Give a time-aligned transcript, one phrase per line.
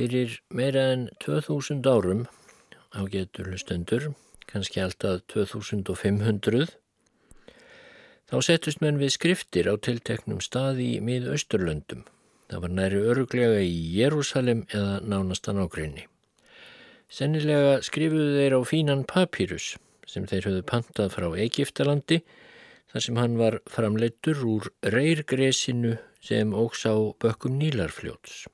[0.00, 2.20] Fyrir meira en 2000 árum
[2.96, 4.06] á getur hlustendur,
[4.48, 6.70] kannski alltaf 2500,
[8.24, 12.06] þá settust menn við skriftir á tilteknum stað í miðausturlöndum.
[12.48, 16.06] Það var næri öruglega í Jérúsalem eða nánastan ágreinni.
[17.12, 19.74] Sennilega skrifuðu þeir á fínan papírus
[20.08, 22.22] sem þeir höfðu pantað frá Egiptalandi
[22.94, 28.48] þar sem hann var framleittur úr reyrgresinu sem óks á bökkum Nílarfljóts.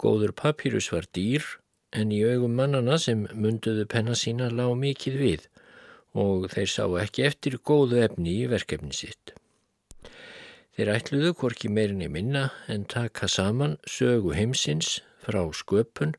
[0.00, 1.44] Góður papírus var dýr
[1.94, 5.46] en í augum mannana sem munduðu penna sína lág mikið við
[6.24, 9.34] og þeir sá ekki eftir góðu efni í verkefni sitt.
[10.74, 16.16] Þeir ætluðu hvorki meirinni minna en taka saman sögu heimsins frá sköpun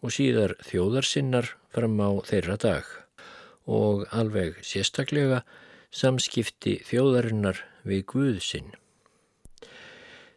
[0.00, 2.88] og síðar þjóðarsinnar fram á þeirra dag
[3.68, 5.42] og alveg sérstaklega
[5.92, 8.72] samskipti þjóðarinnar við Guðsinn.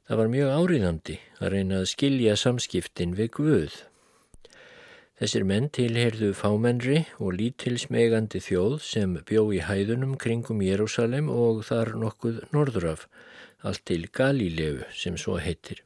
[0.10, 3.76] Það var mjög áriðandi að reyna að skilja samskiptin við Guð.
[5.22, 11.94] Þessir menn tilherðu fámennri og lítilsmegandi þjóð sem bjó í hæðunum kringum Jérúsalem og þar
[12.02, 13.04] nokkuð norðuraf,
[13.62, 15.84] allt til Galílegu sem svo heitir.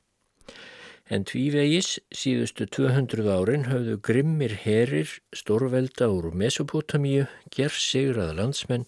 [1.11, 8.87] En tvívegis síðustu 200 árin höfðu grimmir herir stórvelda úr Mesopotamíu, gerð sigrað landsmenn,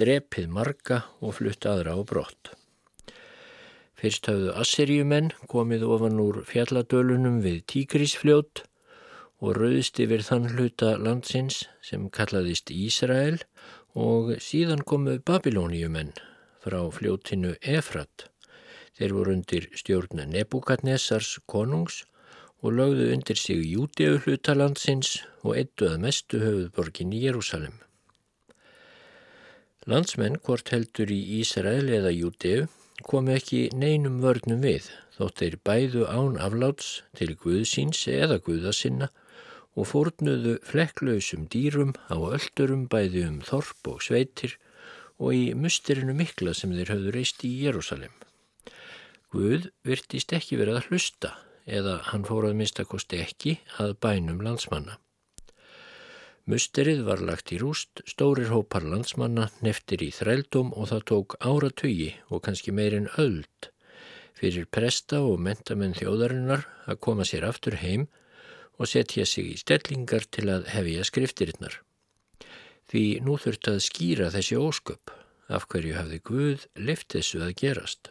[0.00, 2.56] drepið marga og flutt aðra á brott.
[4.02, 8.64] Fyrst hafðu Assyriumenn komið ofan úr fjalladölunum við Tígrísfljót
[9.38, 13.38] og rauðist yfir þann hluta landsins sem kallaðist Ísrael
[13.94, 16.10] og síðan komuð Babilóniumenn
[16.66, 18.26] frá fljótinu Efrat.
[18.98, 22.02] Þeir voru undir stjórna Nebukadnessars konungs
[22.58, 27.78] og lögðu undir sig Júdeu hluta landsins og eittuð mestu höfuðborgin í Jérúsalem.
[29.86, 32.66] Landsmenn hvort heldur í Ísrael eða Júdeu
[33.06, 39.08] komi ekki neinum vörnum við þótt þeir bæðu án afláts til Guðsíns eða Guðasinna
[39.76, 44.58] og fórnuðu flekklausum dýrum á öldurum bæði um þorp og sveitir
[45.22, 48.12] og í mustirinu mikla sem þeir hafðu reist í Jérúsalem.
[49.32, 54.98] Guð virtist ekki verið að hlusta eða hann fór að mistakosti ekki að bænum landsmanna.
[56.50, 62.08] Musterið var lagt í rúst, stórir hópar landsmanna neftir í þrældum og það tók áratugi
[62.34, 63.68] og kannski meirinn öld
[64.34, 68.08] fyrir presta og mentamenn þjóðarinnar að koma sér aftur heim
[68.74, 71.76] og setja sig í stellingar til að hefja skriftirinnar.
[72.90, 75.14] Því nú þurft að skýra þessi ósköp
[75.46, 78.10] af hverju hafði Guð lift þessu að gerast.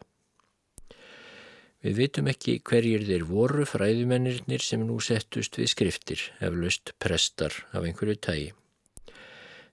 [1.81, 7.87] Við vitum ekki hverjir þeir voru fræðumennirnir sem nú settust við skriftir, eflaust prestar af
[7.87, 8.51] einhverju tægi.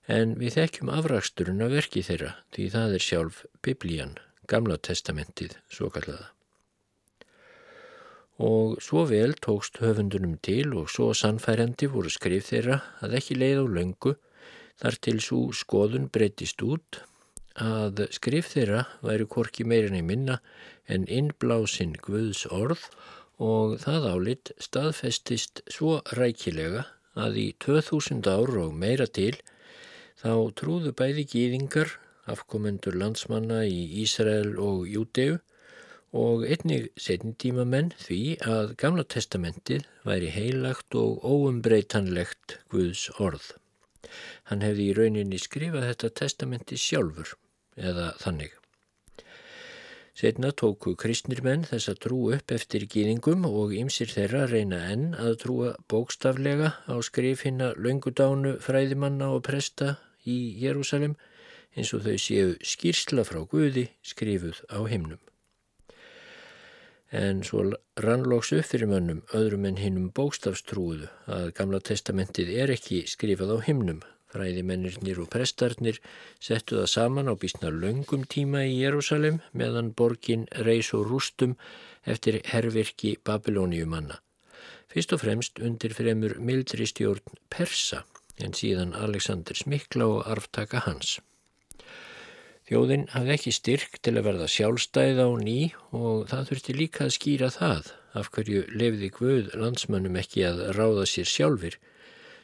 [0.09, 4.15] En við þekkjum afraksturinn af verki þeirra því það er sjálf biblían,
[4.49, 6.31] gamla testamentið, svo kallaða.
[8.41, 13.61] Og svo vel tókst höfundunum til og svo sannfærandi voru skrif þeirra að ekki leið
[13.61, 14.15] á löngu
[14.81, 17.03] þar til svo skoðun breytist út
[17.55, 20.39] að skrif þeirra væri korki meirinni minna
[20.87, 22.85] en innblásinn Guðs orð
[23.39, 26.85] og það álit staðfestist svo rækilega
[27.19, 29.35] að í 2000 ár og meira til
[30.19, 31.93] þá trúðu bæði gýðingar,
[32.29, 35.39] afkomendur landsmanna í Ísrael og Júteu
[36.19, 43.58] og einnig setjendíma menn því að Gamla testamentið væri heilagt og óumbreytanlegt Guðs orð.
[44.49, 47.35] Hann hefði í rauninni skrifað þetta testamenti sjálfur
[47.77, 48.55] eða þannig.
[50.19, 55.13] Setna tóku kristnir menn þess að trú upp eftir gýðingum og ymsir þeirra reyna enn
[55.15, 59.93] að trúa bókstaflega á skrif hinna löngudánu fræðimanna og presta
[60.27, 61.15] í Jérúsalem
[61.77, 65.21] eins og þau séu skýrsla frá Guði skrifuð á himnum.
[67.11, 67.63] En svo
[67.97, 73.57] rannlóks upp fyrir mönnum öðrum en hinnum bókstafstrúðu að Gamla testamentið er ekki skrifað á
[73.65, 75.97] himnum Fræðimennirnir og prestarnir
[76.37, 81.55] settu það saman á bísna löngum tíma í Jérúsalem meðan borgin reys og rústum
[82.05, 84.19] eftir hervirki Babilóniumanna.
[84.89, 88.03] Fyrst og fremst undir fremur mildri stjórn Persa
[88.37, 91.17] en síðan Alexander Smikla og arftaka hans.
[92.69, 97.15] Þjóðin hafði ekki styrk til að verða sjálfstæð á ný og það þurfti líka að
[97.15, 97.87] skýra það
[98.19, 101.79] af hverju lefði Guð landsmönnum ekki að ráða sér sjálfur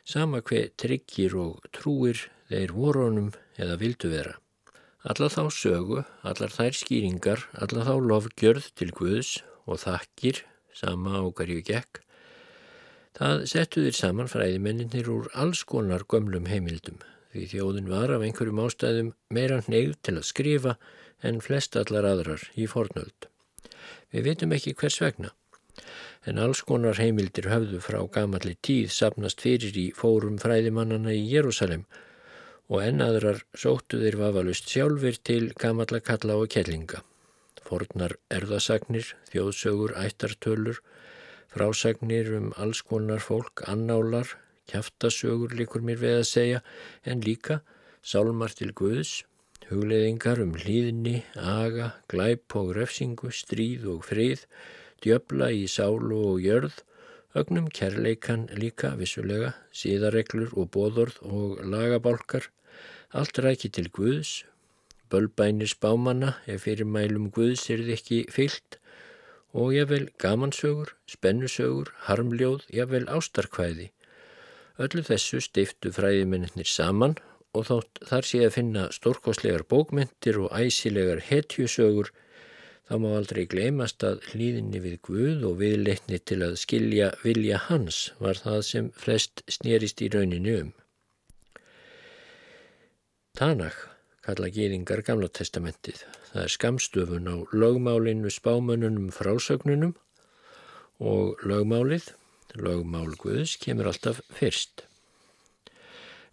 [0.05, 4.35] sama hver tryggir og trúir þeir vorunum eða vildu vera.
[5.05, 9.35] Alla þá sögu, allar þær skýringar, alla þá lofgjörð til Guðs
[9.69, 10.41] og þakkir,
[10.73, 12.01] sama á hverju gekk,
[13.17, 16.97] það settuðir saman fræðimenninir úr alls konar gömlum heimildum,
[17.35, 20.75] því þjóðin var af einhverjum ástæðum meira neyð til að skrifa
[21.27, 23.27] en flest allar aðrar í fornöld.
[24.13, 25.33] Við veitum ekki hvers vegna.
[26.25, 31.83] En alls konar heimildir höfðu frá gamalli tíð sapnast fyrir í fórum fræðimannana í Jérúsalem
[32.71, 37.03] og ennaðrar sóttu þeir vafalust sjálfur til gamalla kalla og kellinga.
[37.65, 40.79] Fornar erðasagnir, þjóðsögur, ættartölur,
[41.51, 44.37] frásagnir um alls konar fólk, annálar,
[44.71, 46.61] kæftasögur líkur mér við að segja,
[47.05, 47.61] en líka
[48.05, 49.23] sálmar til Guðs,
[49.69, 54.45] hugleðingar um hlýðni, aga, glæp og refsingu, stríð og frið,
[55.01, 56.81] djöbla í sálu og jörð,
[57.35, 62.49] ögnum kærleikan líka vissulega, síðareglur og bóðorð og lagabálkar,
[63.15, 64.43] allt ræki til Guðs,
[65.09, 68.79] bölbænir spámanna ef fyrir mælum Guðs er þið ekki fyllt
[69.55, 73.91] og jável gamansögur, spennusögur, harmljóð, jável ástarkvæði.
[74.81, 77.15] Öllu þessu stiftu fræðimennir saman
[77.55, 82.11] og þótt þar sé að finna stórkoslegar bókmyndir og æsilegar hetjusögur
[82.85, 88.01] þá má aldrei gleymast að hlýðinni við Guð og viðleitni til að skilja vilja hans
[88.19, 90.73] var það sem flest snýrist í rauninu um.
[93.35, 93.79] Tanakh
[94.25, 96.03] kalla gýringar gamla testamentið.
[96.31, 99.95] Það er skamstöfun á lögmálinu spámönunum frásögnunum
[100.99, 102.11] og lögmálið,
[102.57, 104.85] lögmál Guðs, kemur alltaf fyrst.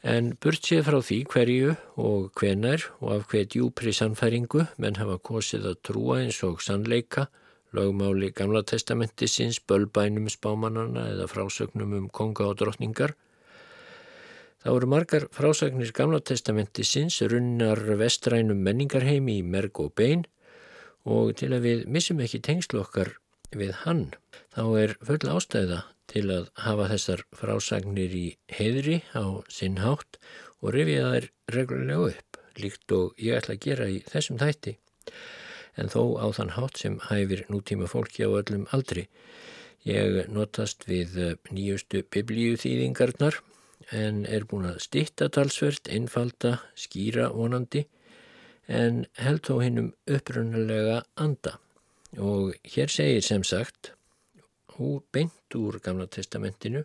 [0.03, 5.21] En burt séð frá því hverju og hvenar og af hver djúpri sannfæringu menn hafa
[5.23, 7.29] kosið að trúa eins og sannleika,
[7.73, 13.15] lögmáli Gamla testamentisins, bölbænum spámanana eða frásögnum um konga og drottningar.
[14.63, 20.27] Það voru margar frásagnir Gamla testamentisins runnar vestrænum menningarheimi í merg og bein
[21.07, 23.17] og til að við missum ekki tengslu okkar
[23.55, 24.13] við hann,
[24.55, 30.19] þá er full ástæða til að hafa þessar frásagnir í heiðri á sinn hátt
[30.61, 34.77] og rifja þær reglulega upp, líkt og ég ætla að gera í þessum þætti,
[35.81, 39.07] en þó á þann hátt sem hæfir nútíma fólki á öllum aldri.
[39.89, 41.17] Ég notast við
[41.51, 43.41] nýjustu biblíu þýðingarnar
[43.91, 47.87] en er búin að stitta talsvert, einfalda, skýra vonandi,
[48.69, 51.57] en held þó hinnum upprunalega anda.
[52.21, 53.95] Og hér segir sem sagt
[54.79, 56.85] úr beint úr gamla testamentinu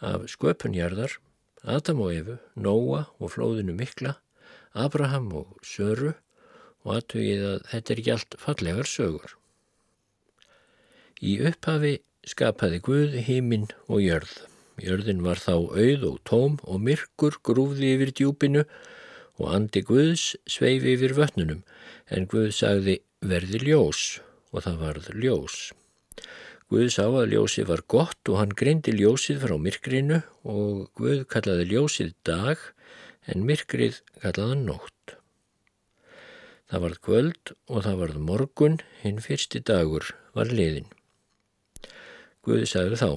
[0.00, 1.18] af sköpunjarðar,
[1.64, 4.16] Adam og Efu, Nóa og flóðinu mikla,
[4.72, 6.14] Abraham og Söru
[6.84, 9.34] og aðtugið að þetta er ekki allt fallegar sögur.
[11.20, 11.98] Í upphafi
[12.28, 14.32] skapaði Guð híminn og jörð.
[14.80, 18.64] Jörðin var þá auð og tóm og myrkur grúði yfir djúpinu
[19.40, 21.60] og andi Guðs sveifi yfir vötnunum
[22.08, 24.20] en Guð sagði verði ljós
[24.50, 25.58] og það varð ljós.
[26.70, 31.64] Guð sá að ljósið var gott og hann greindi ljósið frá myrkrinu og Guð kallaði
[31.66, 32.60] ljósið dag
[33.26, 35.16] en myrkrið kallaði nótt.
[36.70, 40.86] Það varð kvöld og það varð morgun, hinn fyrsti dagur var liðin.
[42.46, 43.10] Guð sagði þá,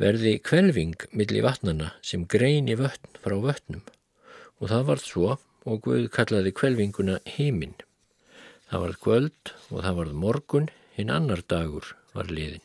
[0.00, 3.82] verði kvelving millir vatnana sem greini vötn frá vötnum
[4.56, 5.34] og það varð svo
[5.68, 7.76] og Guð kallaði kvelvinguna heiminn.
[8.72, 12.64] Það varð kvöld og það varð morgun, hinn annar dagur var liðin.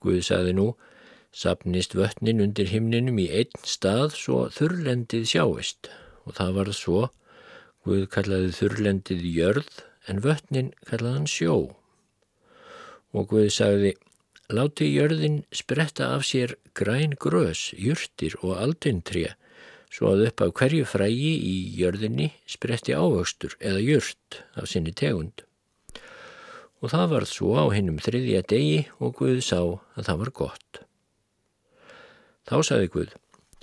[0.00, 0.66] Guð saði nú,
[1.32, 5.90] sapnist vötnin undir himninum í einn stað svo þurrlendið sjáist
[6.24, 7.08] og það var svo,
[7.80, 9.76] Guð kallaði þurrlendið jörð
[10.12, 11.54] en vötnin kallaði hann sjó.
[13.16, 13.94] Og Guð sagði,
[14.52, 19.36] láti jörðin spretta af sér græn grös, júrtir og aldintrija
[19.90, 25.42] svo að upp af hverju frægi í jörðinni spretti ávöxtur eða júrt af sinni tegund
[26.80, 30.80] og það varð svo á hinnum þriðja degi og Guð sá að það var gott.
[32.48, 33.10] Þá saði Guð,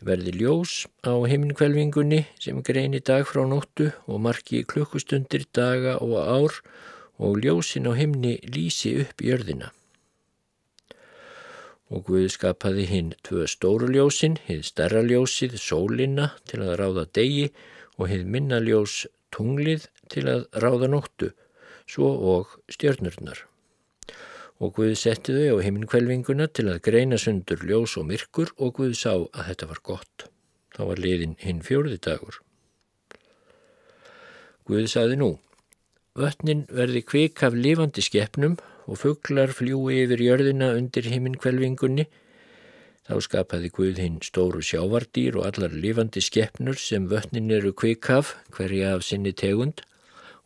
[0.06, 6.60] verði ljós á heiminkvelvingunni sem greini dag frá nóttu og marki klukkustundir, daga og ár
[7.18, 9.74] og ljósin á himni lísi upp jörðina.
[11.90, 17.50] Og Guð skapaði hinn tvö stóru ljósin, hinn stærra ljósið, sólina til að ráða degi
[17.98, 21.32] og hinn minna ljós tunglið til að ráða nóttu
[21.88, 23.46] svo og stjörnurnar.
[24.58, 28.96] Og Guð setti þau á heiminkvelvinguna til að greina sundur ljós og myrkur og Guð
[28.98, 30.28] sá að þetta var gott.
[30.74, 32.40] Þá var liðin hinn fjórði dagur.
[34.68, 35.30] Guð saði nú,
[36.18, 42.08] vötnin verði kvik af lifandi skeppnum og fugglar fljúi yfir jörðina undir heiminkvelvingunni.
[43.08, 48.34] Þá skapaði Guð hinn stóru sjávardýr og allar lifandi skeppnur sem vötnin eru kvik af,
[48.52, 49.86] hverja af sinni tegund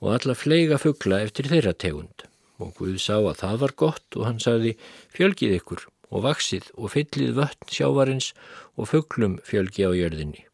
[0.01, 2.25] og alla fleiga fuggla eftir þeirra tegund.
[2.61, 4.75] Og Guð sá að það var gott og hann sagði
[5.15, 8.31] fjölgið ykkur og vaksið og fyllið vötn sjávarins
[8.75, 10.45] og fugglum fjölgi á jörðinni.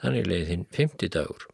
[0.00, 1.46] Þannig leiði hinn femti dagur.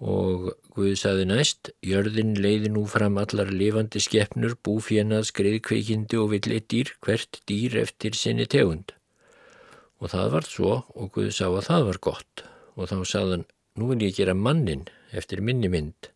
[0.00, 6.94] Og Guð saði næst, jörðin leiði nú fram allar lifandi skeppnur, búfjenað, skriðkveikindi og villitýr,
[7.04, 8.94] hvert dýr eftir sinni tegund.
[10.00, 12.44] Og það var svo og Guð sá að það var gott
[12.78, 13.44] og þá saðan,
[13.76, 16.10] nú vil ég gera mannin eftir minni mynd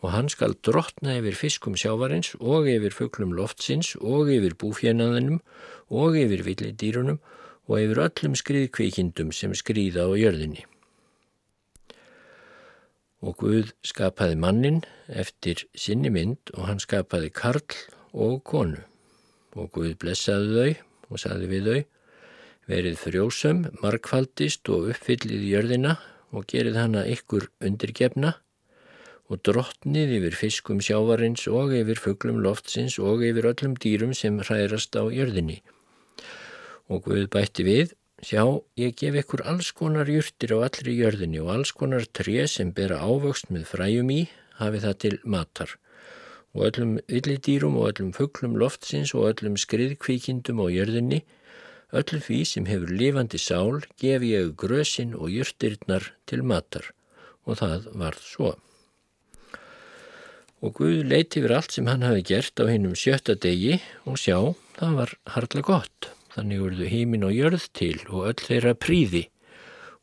[0.00, 5.40] og hann skal drotna yfir fiskum sjávarins og yfir fugglum loftsins og yfir búfjenaðinum
[5.92, 7.20] og yfir villidýrunum
[7.68, 10.64] og yfir öllum skriðkveikindum sem skriða á jörðinni.
[13.20, 17.76] Og Guð skapaði mannin eftir sinni mynd og hann skapaði karl
[18.16, 18.80] og konu.
[19.52, 21.80] Og Guð blessaði þau og saði við þau,
[22.70, 25.98] verið frjósum, markfaldist og uppfyllið jörðina
[26.30, 28.36] og gerið hana ykkur undirgefna
[29.30, 34.98] og drottnið yfir fiskum sjávarins og yfir fugglum loftsins og yfir öllum dýrum sem hrærast
[34.98, 35.60] á jörðinni.
[36.90, 37.92] Og Guð bætti við,
[38.26, 38.42] sjá,
[38.74, 42.98] ég gef ykkur alls konar júrtir á allri jörðinni og alls konar tré sem bera
[43.06, 44.24] ávöxt með fræjum í,
[44.58, 45.76] hafi það til matar.
[46.50, 51.22] Og öllum villidýrum og öllum fugglum loftsins og öllum skriðkvíkindum á jörðinni,
[51.92, 56.92] öllu því sem hefur lifandi sál, gef ég grösin og júrtirnar til matar.
[57.46, 58.56] Og það varð svo
[60.60, 64.36] og Guð leiti yfir allt sem hann hafi gert á hinnum sjötta degi og sjá,
[64.76, 66.10] það var harla gott.
[66.30, 69.24] Þannig urðu hímin og jörð til og öll þeirra príði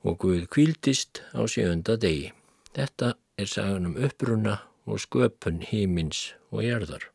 [0.03, 2.33] og Guð kvíldist á sjönda degi.
[2.73, 7.05] Þetta er sagan um uppruna og sköpun hímins og jörðar.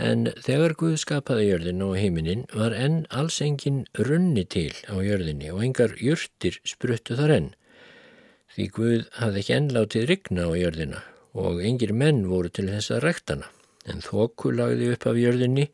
[0.00, 5.50] En þegar Guð skapaði jörðin og heiminin var enn alls engin runni til á jörðinni
[5.52, 7.50] og engar jörtir spruttu þar enn.
[8.52, 13.04] Því Guð hafði ekki ennlátið rigna á jörðina og engir menn voru til þess að
[13.04, 13.46] rektana,
[13.88, 15.68] en þóku lagði upp af jörðinni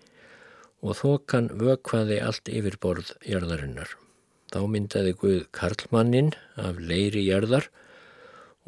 [0.82, 3.90] og þókan vökvaði allt yfir borð jörðarinnar.
[4.48, 7.68] Þá myndaði Guð Karlmannin af leiri jörðar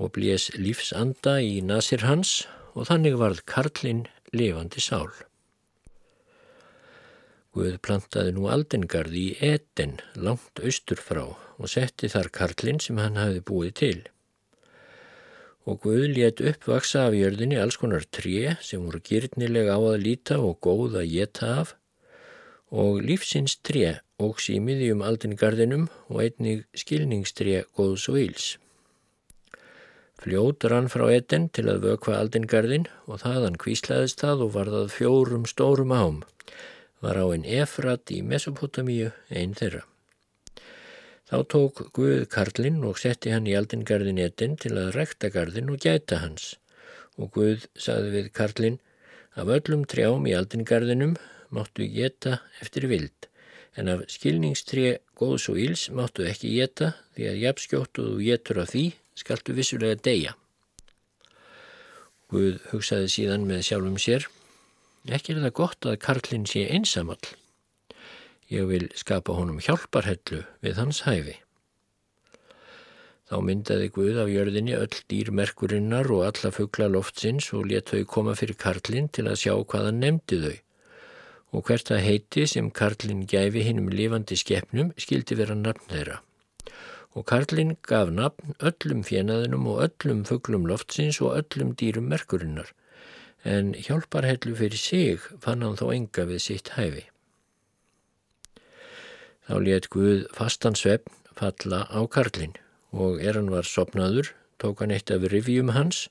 [0.01, 5.11] og blés lífsanda í nasir hans og þannig varð Karlinn lifandi sál.
[7.57, 13.19] Guð plantaði nú aldingarð í Eden langt austur frá og setti þar Karlinn sem hann
[13.19, 13.99] hafi búið til
[15.69, 20.39] og Guð let uppvaksa af jörðinni alls konar tré sem voru gyrnilega á að líta
[20.41, 21.75] og góð að geta af
[22.71, 28.49] og lífsins tré ógs í miðjum aldingarðinum og einnig skilningstré góðs og íls.
[30.21, 35.47] Fljót rann frá eten til að vökva aldingarðin og þaðan kvíslaðist það og varðað fjórum
[35.49, 36.21] stórum ám,
[37.01, 39.87] var á einn efrat í Mesopotamíu einn þeirra.
[41.31, 45.79] Þá tók Guð Karlinn og setti hann í aldingarðin etin til að rekta garðin og
[45.85, 46.57] gæta hans.
[47.15, 48.81] Og Guð saði við Karlinn,
[49.39, 51.15] af öllum trjám í aldingarðinum
[51.55, 53.29] máttu geta eftir vild,
[53.79, 58.75] en af skilningstré góðs og íls máttu ekki geta því að jafnskjóttu þú getur af
[58.75, 58.85] því
[59.23, 60.35] skaltu vissulega deyja.
[62.31, 64.27] Guð hugsaði síðan með sjálfum sér,
[65.09, 67.23] ekki er það gott að Karlinn sé einsamall.
[68.51, 71.37] Ég vil skapa honum hjálparhellu við hans hæfi.
[73.31, 78.35] Þá myndaði Guð af jörðinni öll dýrmerkurinnar og alla fuggla loftsins og let þau koma
[78.35, 80.57] fyrir Karlinn til að sjá hvaða nefndi þau.
[81.55, 86.19] Og hvert að heiti sem Karlinn gæfi hinn um lifandi skeppnum skildi vera nafn þeirra.
[87.15, 92.75] Og Karlinn gaf nafn öllum fjenaðinum og öllum fugglum loftsins og öllum dýrum merkurinnar.
[93.45, 97.07] En hjálparhellu fyrir sig fann hann þó enga við sitt hæfi.
[99.49, 102.55] Þá let Guð fastan svefn falla á karlinn
[102.93, 106.09] og er hann var sopnaður, tók hann eitt af rivjum hans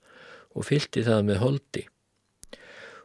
[0.57, 1.83] og fylti það með holdi.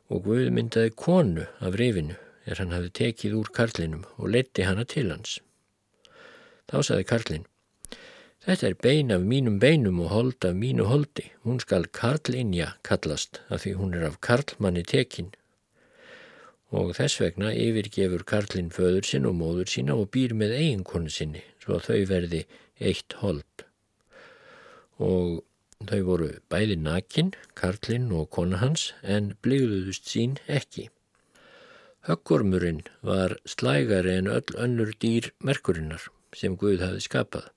[0.08, 2.16] Og Guð myndaði konu af rifinu
[2.48, 5.38] er hann hafi tekið úr karlinum og leti hana til hans.
[6.70, 7.46] Þá saði karlinn,
[8.46, 13.40] þetta er bein af mínum beinum og hold af mínu holdi, hún skal karlinja kallast
[13.48, 15.32] af því hún er af karlmanni tekinn
[16.74, 21.42] og þess vegna yfirgefur Karlinn föður sinn og móður sína og býr með eiginkonu sinni
[21.62, 22.40] svo að þau verði
[22.80, 23.64] eitt hold.
[24.98, 25.44] Og
[25.84, 30.88] þau voru bæði nakin, Karlinn og kona hans, en bligðuðust sín ekki.
[32.08, 37.48] Höggormurinn var slægari en öll önnur dýr merkurinnar sem Guð hafi skapað.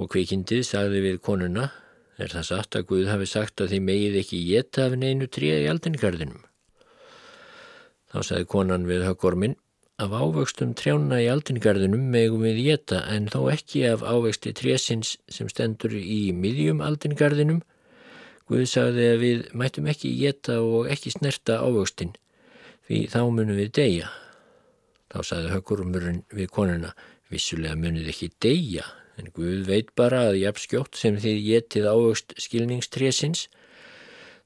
[0.00, 1.68] Og kvikindið sagði við konuna,
[2.16, 5.60] er það satt að Guð hafi sagt að þið megið ekki geta af neinu tríða
[5.64, 6.40] í aldingarðinum.
[8.12, 9.56] Þá sagði konan við höggormin,
[10.02, 15.50] af ávöxtum trjána í aldingarðinum megum við geta en þó ekki af ávexti trésins sem
[15.52, 17.60] stendur í miðjum aldingarðinum.
[18.48, 22.16] Guð sagði að við mættum ekki geta og ekki snerta ávöxtin,
[22.88, 24.10] því þá munum við deyja.
[25.12, 26.92] Þá sagði höggormurinn við konuna,
[27.32, 28.84] vissulega munið ekki deyja,
[29.22, 33.46] en Guð veit bara að jafnskjótt sem þið getið ávöxt skilningstrésins,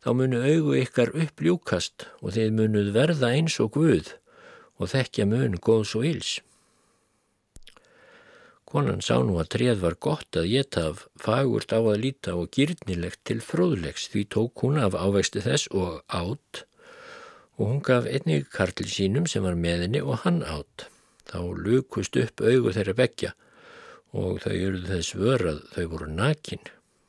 [0.04, 4.12] þá munu augu ykkar uppljúkast og þið munuð verða eins og Guð
[4.76, 6.34] og þekkja mun góðs og íls.
[8.66, 12.50] Konan sá nú að treð var gott að geta af fagurt á að líta og
[12.52, 16.66] gyrnilegt til fróðlegs því tók hún af ávexti þess og átt
[17.56, 20.90] og hún gaf einnig karli sínum sem var með henni og hann átt.
[21.26, 23.32] Þá lukust upp augu þeirra begja
[24.16, 26.62] og þau eruð þess vörað þau voru nakin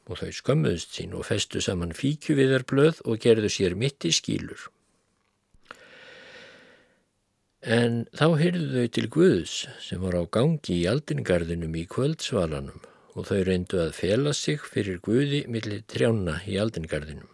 [0.08, 4.08] og þau skömmuðst sín og festu saman fíkju við þar blöð og gerðu sér mitt
[4.08, 4.68] í skýlur.
[7.68, 12.86] En þá heyrðu þau til Guðs sem var á gangi í aldingarðinum í kvöldsvalanum
[13.18, 17.32] og þau reyndu að fela sig fyrir Guði millir trjána í aldingarðinum.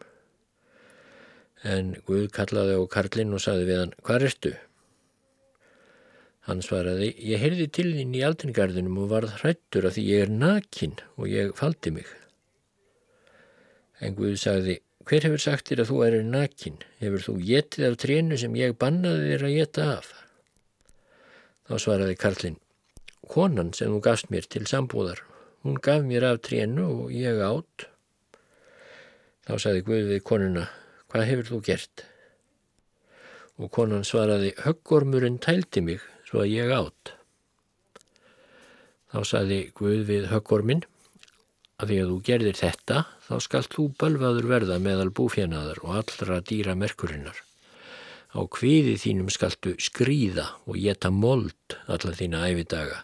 [1.64, 4.54] En Guð kallaði á Karlinn og saði við hann, hvað ertu?
[6.44, 10.34] Hann svaraði, ég heyrði til þín í aldingarðinum og varð hrættur að því ég er
[10.42, 12.10] nakin og ég faldi mig.
[14.04, 14.76] En Guð sagði,
[15.08, 16.82] hver hefur sagt þér að þú erir nakin?
[17.00, 20.12] Hefur þú getið af trénu sem ég bannaði þér að geta af?
[21.64, 22.62] Þá svaraði Karlinn,
[23.32, 25.24] konan sem þú gafst mér til sambúðar,
[25.64, 27.88] hún gaf mér af trénu og ég átt.
[29.48, 30.68] Þá sagði Guð við konuna,
[31.08, 32.10] hvað hefur þú gert?
[33.64, 37.14] Og konan svaraði, höggormurinn tældi mig svo að ég átt.
[39.14, 40.82] Þá saði Guð við höggorminn
[41.78, 46.40] að því að þú gerðir þetta þá skalt þú bölvaður verða meðal búfjanaðar og allra
[46.42, 47.38] dýra merkurinnar.
[48.34, 53.04] Á kviði þínum skaltu skrýða og geta mold alla þína æfidaga.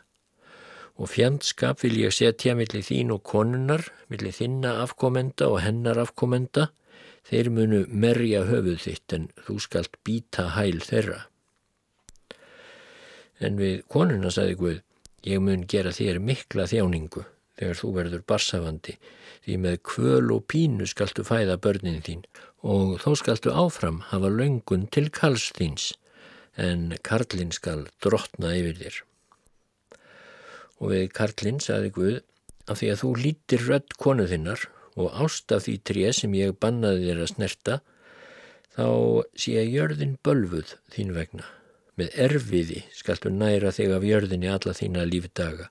[0.98, 6.72] Og fjandskap vil ég setja millir þín og konunnar, millir þinna afkomenda og hennar afkomenda,
[7.30, 11.28] þeir munu merja höfuð þitt en þú skalt býta hæl þeirra.
[13.40, 14.80] En við konuna sagði Guð,
[15.24, 17.24] ég mun gera þér mikla þjáningu
[17.60, 18.96] þegar þú verður barsafandi,
[19.44, 22.24] því með kvöl og pínu skaltu fæða börnin þín
[22.64, 25.92] og þó skaltu áfram hafa löngun til kals þíns,
[26.60, 28.98] en karlinn skal drotna yfir þér.
[30.80, 32.18] Og við karlinn sagði Guð,
[32.68, 34.68] af því að þú lítir rödd konu þinnar
[35.00, 37.80] og ást af því tré sem ég bannaði þér að snerta,
[38.76, 38.88] þá
[39.40, 41.48] sé jörðin bölfuð þín vegna
[42.00, 45.68] með erfiði skaltu næra þig af jörðinni alla þína lífdaga.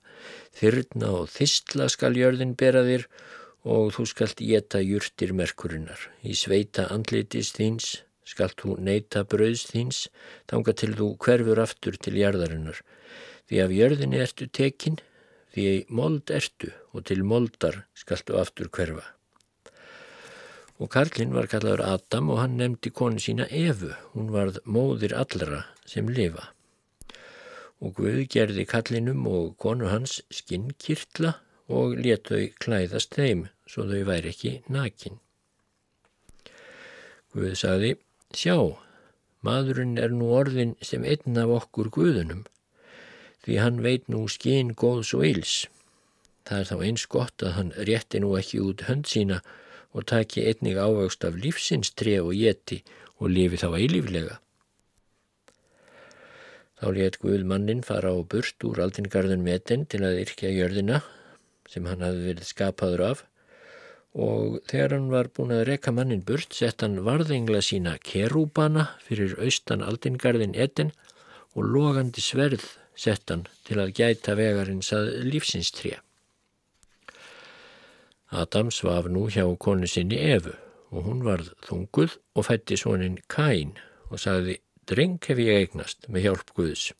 [0.59, 3.07] Þyrna og þistla skal jörðin bera þér
[3.69, 5.99] og þú skalt geta júrtir merkurinnar.
[6.23, 7.97] Í sveita andlitis þíns
[8.29, 10.07] skalt þú neyta brauðs þíns,
[10.49, 12.81] þanga til þú hverfur aftur til jarðarinnar.
[13.49, 14.99] Því af jörðinni ertu tekin,
[15.53, 19.07] því mold ertu og til moldar skaltu aftur hverfa.
[20.79, 25.65] Og Karlinn var kallaður Adam og hann nefndi konu sína Efu, hún varð móðir allra
[25.83, 26.53] sem lifa.
[27.83, 31.35] Og Guð gerði kallinum og konu hans skinnkirtla
[31.67, 35.19] og let þau klæðast þeim svo þau væri ekki nakin.
[37.35, 37.91] Guð sagði,
[38.33, 38.55] sjá,
[39.45, 42.45] maðurinn er nú orðin sem einn af okkur Guðunum,
[43.43, 45.55] því hann veit nú skinn góðs og eils.
[46.47, 49.43] Það er þá eins gott að hann rétti nú ekki út hönd sína
[49.93, 52.83] og taki einnig ávöxt af lífsins tre og jeti
[53.19, 54.37] og lifi þá eilíflega.
[56.79, 61.01] Þá let Guð mannin fara á burt úr aldingarðun metin til að yrkja jörðina
[61.69, 63.25] sem hann hafði verið skapaður af
[64.15, 69.35] og þegar hann var búin að reka mannin burt sett hann varðengla sína kerúbana fyrir
[69.43, 70.93] austan aldingarðin etin
[71.53, 75.99] og logandi sverð sett hann til að gæta vegarins að lífsinstrija.
[78.29, 80.53] Adam svaf nú hjá konu sinni Efu
[80.93, 83.73] og hún varð þunguð og fætti svonin Kain
[84.09, 86.91] og sagði dreng hef ég eignast með hjálp Guðs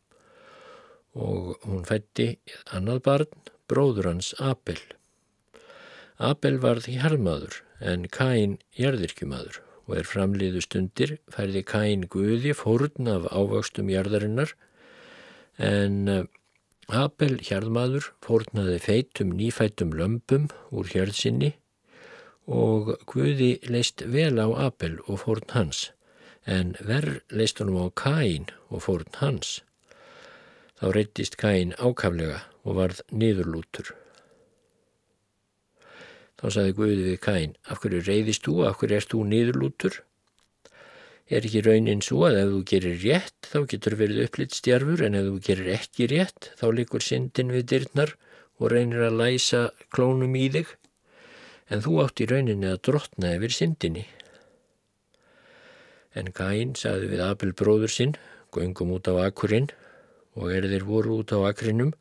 [1.19, 2.37] og hún fætti
[2.73, 3.31] annað barn,
[3.69, 4.77] bróður hans Abel.
[6.17, 13.09] Abel var því herrmaður en Kain jarðirkjumadur og er framliðu stundir færði Kain Guði fórun
[13.09, 14.53] af ávöxtum jarðarinnar
[15.57, 16.27] en
[16.89, 21.51] Abel jarðmaður fórnaði feitum nýfætum lömpum úr hjörðsynni
[22.49, 25.91] og Guði leist vel á Abel og fórn hans
[26.49, 29.61] en verð leist honum á Kain og fórn hans.
[30.81, 33.93] Þá reyttist Kain ákaflega og varð niðurlútur.
[36.41, 40.01] Þá saði Guði við Kain, af hverju reyðist þú, af hverju erst þú niðurlútur?
[41.29, 45.17] Er ekki raunin svo að ef þú gerir rétt þá getur verið upplitt stjarfur en
[45.19, 48.15] ef þú gerir ekki rétt þá likur syndin við dyrnar
[48.57, 50.71] og reynir að læsa klónum í þig
[51.69, 54.07] en þú átt í rauninni að drotna yfir syndinni.
[56.17, 58.15] En Kain sagði við Abel bróður sinn,
[58.49, 59.69] göngum út á akkurinn
[60.33, 61.93] og er þeir voru út á akkurinnum,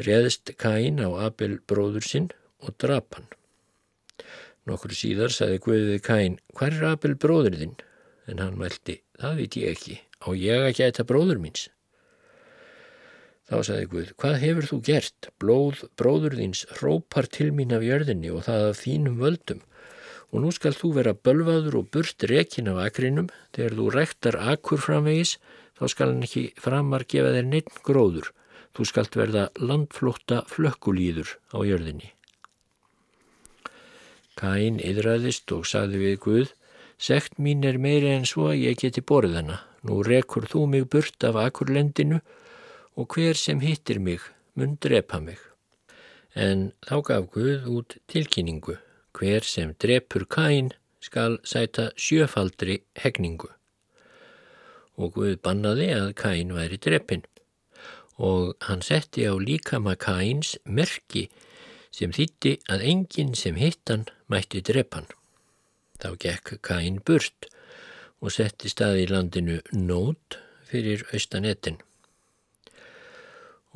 [0.00, 2.30] reðist Kain á Abel bróður sinn
[2.64, 3.28] og drap hann.
[4.66, 7.76] Nokkur síðar saði Guðið Kain, hver er Abel bróður þinn?
[8.26, 11.68] En hann mælti, það veit ég ekki, á ég að gæta bróður míns.
[13.46, 15.28] Þá saði Guð, hvað hefur þú gert?
[15.38, 19.62] Blóð bróður þíns rópar til mín af jörðinni og það af þínum völdum
[20.34, 24.82] og nú skal þú vera bölvaður og burt rekin af akrinum, þegar þú rektar akkur
[24.82, 25.36] framvegis,
[25.78, 28.32] þá skal hann ekki framar gefa þér neitt gróður,
[28.74, 32.10] þú skalt verða landflótta flökkulíður á jörðinni.
[34.36, 36.50] Kain yðræðist og sagði við Guð,
[36.98, 40.88] sekt mín er meiri en svo að ég geti borð hana, nú rekur þú mig
[40.92, 42.20] burt af akkurlendinu
[42.96, 44.20] og hver sem hittir mig
[44.54, 45.38] mun drepa mig.
[46.34, 48.76] En þá gaf Guð út tilkynningu
[49.16, 53.48] hver sem drepur kæn skal sæta sjöfaldri hegningu.
[54.96, 57.24] Og Guð bannaði að kæn væri drepin
[58.16, 61.28] og hann setti á líkama kæns merki
[61.92, 65.04] sem þýtti að enginn sem hittan mætti drepan.
[66.00, 67.48] Þá gekk kæn burt
[68.20, 71.78] og setti staði í landinu nót fyrir austanettin.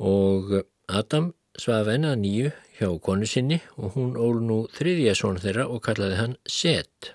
[0.01, 5.67] Og Adam svaf enna nýju hjá konu sinni og hún ól nú þriðja són þeirra
[5.69, 7.13] og kallaði hann Set.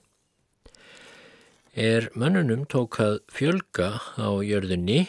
[1.76, 5.02] Er mannunum tók að fjölga á jörðunni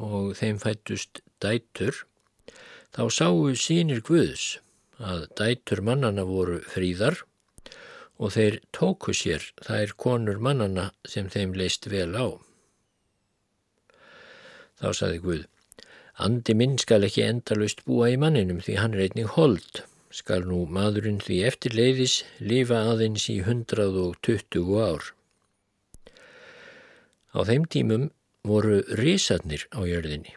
[0.00, 2.06] og þeim fættust dætur,
[2.94, 4.58] þá sáu sínir Guðs
[5.02, 7.20] að dætur mannana voru fríðar
[8.18, 12.26] og þeir tóku sér þær konur mannana sem þeim leist vel á.
[14.78, 15.42] Þá saði Guð,
[16.22, 19.82] andi minn skal ekki endalust búa í manninum því hann einnig hold
[20.14, 25.10] skal nú maðurinn því eftir leiðis lifa aðeins í 120 ár.
[27.34, 28.10] Á þeim tímum
[28.46, 30.36] voru risarnir á jörðinni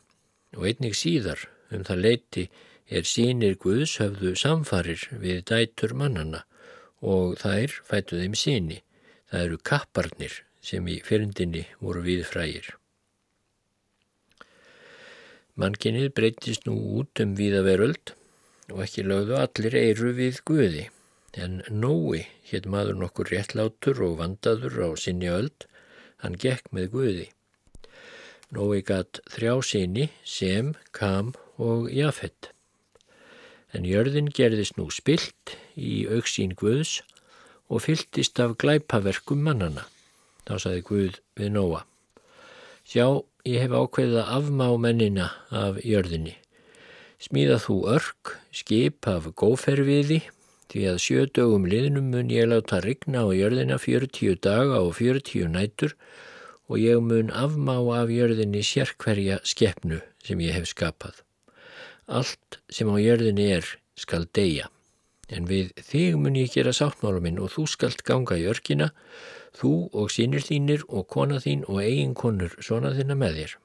[0.58, 2.46] og einnig síðar um það leiti
[2.88, 6.46] er sínir Guðs höfðu samfarir við dætur mannana
[7.02, 8.82] og þær fætu þeim síni.
[9.28, 12.74] Það eru kapparnir sem í fyrndinni voru við frægir.
[15.58, 18.14] Mannkinnið breytist nú út um viðaveröld
[18.74, 20.84] og ekki lögðu allir eiru við Guði.
[21.38, 25.68] En Nói, hétt maður nokkur réttlátur og vandaður á sinni öld,
[26.24, 27.26] hann gekk með Guði.
[28.54, 32.52] Nói gatt þrjá síni, Sem, Kam og Jafet.
[33.78, 37.04] En jörðin gerðist nú spilt í auksín Guðs
[37.70, 39.86] og fylltist af glæpaverkum mannana.
[40.50, 41.86] Þá saði Guð við Nóa.
[42.88, 46.38] Sjá, ég hef ákveðið að afmá mennina af jörðinni
[47.18, 50.20] Smíða þú örk, skip af góferviði,
[50.70, 55.50] því að sjö dögum liðnum mun ég láta rigna á jörðina 40 daga og 40
[55.56, 55.96] nætur
[56.70, 61.27] og ég mun afmá af jörðinni sérkverja skeppnu sem ég hef skapað.
[62.08, 64.70] Allt sem á jörðinni er skal deyja,
[65.30, 68.94] en við þig mun ég gera sáttmáluminn og þú skalt ganga í örkina,
[69.58, 73.58] þú og sínir þínir og kona þín og eiginkonur svona þinna með þér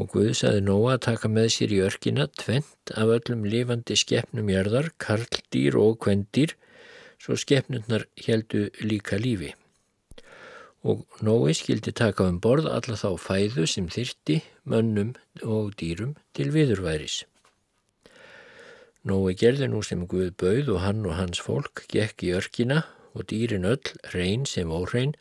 [0.00, 4.48] og Guð saði Nóa að taka með sér í örkina tvent af öllum lifandi skeppnum
[4.48, 6.54] jörðar, karldýr og kvendýr,
[7.20, 9.52] svo skeppnurnar heldu líka lífi.
[10.82, 15.14] Og Nói skildi taka um borð alla þá fæðu sem þyrti, mönnum
[15.44, 17.24] og dýrum til viðurværis.
[19.04, 23.28] Nói gerði nú sem Guð bauð og hann og hans fólk gekk í örkina og
[23.32, 25.16] dýrin öll, reyn sem óreyn,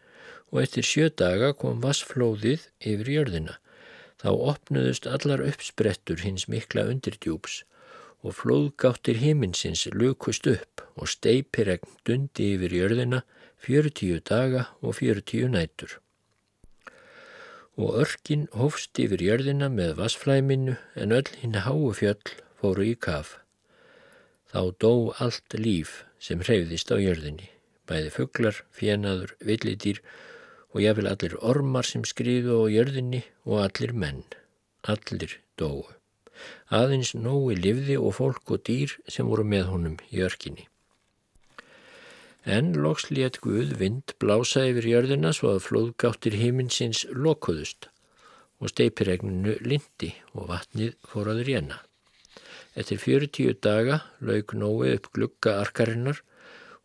[0.52, 3.60] og eftir sjö daga kom vassflóðið yfir jörðina
[4.20, 7.62] Þá opnuðust allar uppsprettur hins mikla undirdjúps
[8.20, 13.22] og flóðgáttir himinsins lukust upp og steipiregn dundi yfir jörðina
[13.66, 15.98] 40 daga og 40 nætur.
[17.80, 23.38] Og örkin hófst yfir jörðina með vassflæminu en öll hinn háu fjöll fóru í kaf.
[24.52, 27.52] Þá dó allt líf sem hreyðist á jörðinni,
[27.88, 30.02] bæði fugglar, fjenaður, villidýr
[30.74, 34.24] og jáfnvel allir ormar sem skriðu á jörðinni og allir menn,
[34.88, 35.84] allir dóu.
[36.72, 40.69] Aðeins nói livði og fólk og dýr sem voru með honum í örkinni.
[42.46, 47.90] En loks létt Guð vind blása yfir jörðina svo að flóðgáttir himinsins lokuðust
[48.60, 51.82] og steipiregninu lindi og vatnið fór að rjena.
[52.80, 56.22] Eftir 40 daga laug Nói upp glugga arkarinnar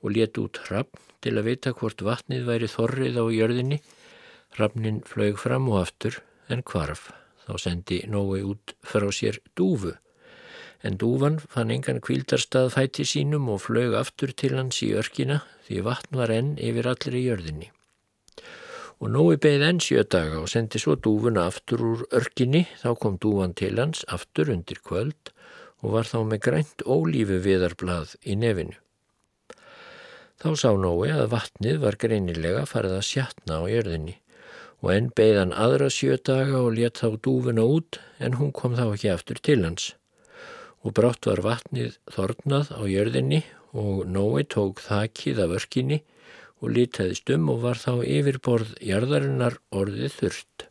[0.02, 3.78] og létt út hrappn til að vita hvort vatnið væri þorrið á jörðinni.
[4.58, 6.18] Rafnin flög fram og aftur
[6.50, 7.12] en kvarf.
[7.46, 9.94] Þá sendi Nói út frá sér dúfu.
[10.84, 15.80] En dúfan fann engan kvildarstað fæti sínum og flög aftur til hans í örkina því
[15.86, 17.70] vatn var enn yfir allir í jörðinni.
[19.00, 22.66] Og Nói beigð enn sjö daga og sendi svo dúfuna aftur úr örkinni.
[22.82, 25.32] Þá kom dúfan til hans aftur undir kvöld
[25.80, 28.76] og var þá með grænt ólífu viðarblað í nefinu.
[30.40, 34.18] Þá sá Nói að vatnið var greinilega farið að sjatna á jörðinni
[34.84, 38.90] og enn beigðan aðra sjö daga og let þá dúfuna út en hún kom þá
[38.90, 39.94] ekki aftur til hans.
[40.84, 43.40] Og brátt var vatnið þornað á jörðinni
[43.72, 46.02] og Nói tók þakið af örkinni
[46.60, 50.66] og lítæðist um og var þá yfirborð jarðarinnar orðið þurft.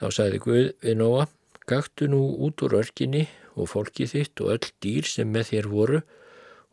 [0.00, 1.26] Þá sagði Guð við Nóa,
[1.68, 3.26] gaktu nú út úr örkinni
[3.58, 6.00] og fólkið þitt og öll dýr sem með þér voru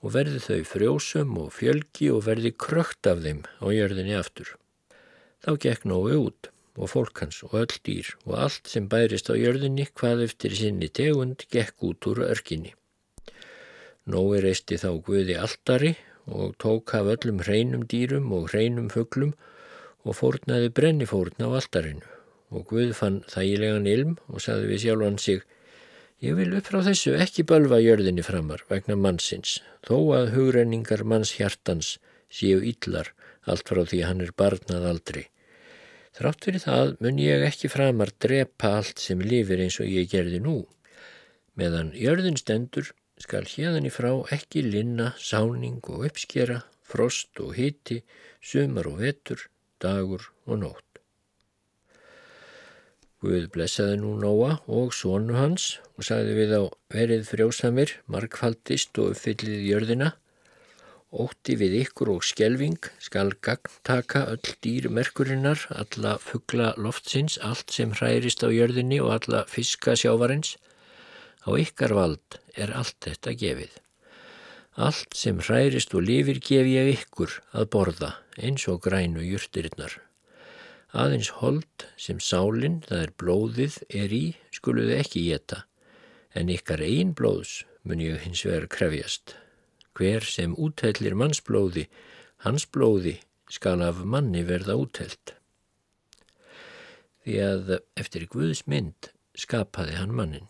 [0.05, 4.53] og verði þau frjósum og fjölgi og verði krökt af þeim á jörðinni aftur.
[5.43, 9.35] Þá gekk Nói út og fólk hans og öll dýr og allt sem bærist á
[9.35, 12.75] jörðinni hvað eftir sinni tegund gekk út úr örkinni.
[14.07, 15.95] Nói reisti þá Guði aldari
[16.27, 19.33] og tók af öllum hreinum dýrum og hreinum fugglum
[20.05, 22.07] og fórnaði brennifórn á aldarinu
[22.55, 25.45] og Guð fann þægilegan ilm og sagði við sjálfan sig
[26.17, 31.35] Ég vil upp frá þessu ekki bölva jörðinni framar vegna mannsins, þó að hugrenningar manns
[31.37, 31.91] hjartans
[32.33, 33.11] séu yllar
[33.45, 35.27] allt frá því hann er barnað aldrei.
[36.17, 40.39] Þrátt fyrir það mun ég ekki framar drepa allt sem lifir eins og ég gerði
[40.41, 40.55] nú.
[41.53, 42.89] Meðan jörðin stendur
[43.21, 47.99] skal hérðan í frá ekki linna, sáning og uppskera, frost og hiti,
[48.41, 49.45] sumar og vetur,
[49.77, 50.83] dagur og nótt.
[53.21, 56.61] Guð blessaði nú Nóa og sónu hans og sagði við á
[56.93, 60.15] verið frjósamir, markfaldist og uppfyllið jörðina.
[61.07, 67.93] Ótti við ykkur og skjelving skal gagntaka öll dýr merkurinnar, alla fuggla loftsins, allt sem
[67.95, 70.57] hærist á jörðinni og alla fiska sjávarins.
[71.47, 73.79] Á ykkar vald er allt þetta gefið.
[74.75, 79.95] Allt sem hærist og lifir gef ég ykkur að borða eins og grænu júrtirinnar.
[80.91, 85.63] Aðeins hold sem sálinn, það er blóðið, er í, skuluðu ekki geta,
[86.35, 89.37] en ykkar einn blóðs mun ég hins vegar krefjast.
[89.97, 91.87] Hver sem útællir mannsblóði,
[92.45, 93.15] hans blóði
[93.49, 95.33] skal af manni verða útælt.
[97.25, 100.45] Því að eftir Guðs mynd skapaði hann mannin.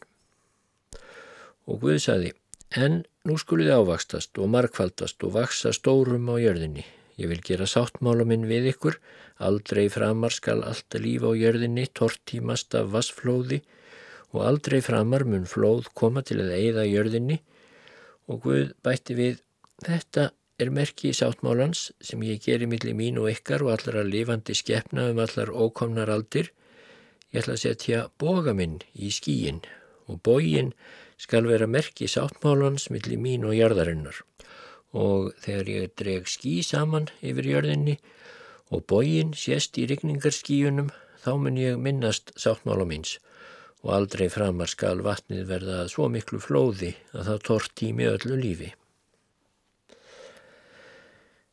[1.68, 2.34] Og Guð saði,
[2.76, 6.84] en nú skuluði ávakstast og markfaldast og vaksa stórum á jörðinni.
[7.18, 9.00] Ég vil gera sáttmála minn við ykkur,
[9.38, 13.60] Aldrei framar skal alltaf lífa á jörðinni tortímast af vassflóði
[14.34, 17.38] og aldrei framar mun flóð koma til að eigða jörðinni
[18.28, 19.42] og Guð bætti við
[19.86, 24.56] þetta er merki í sáttmálans sem ég geri millir mín og ykkar og allara lifandi
[24.58, 26.52] skeppna um allar ókomnar aldir.
[27.32, 29.62] Ég ætla að setja boga minn í skíin
[30.08, 30.74] og bógin
[31.22, 34.24] skal vera merki í sáttmálans millir mín og jörðarinnar
[34.98, 37.98] og þegar ég dreg skí saman yfir jörðinni
[38.72, 40.92] og bógin sést í rigningarskíunum
[41.24, 43.18] þá mun ég minnast sáttmála míns
[43.86, 48.72] og aldrei framar skal vatnið verða svo miklu flóði að það tort tími öllu lífi.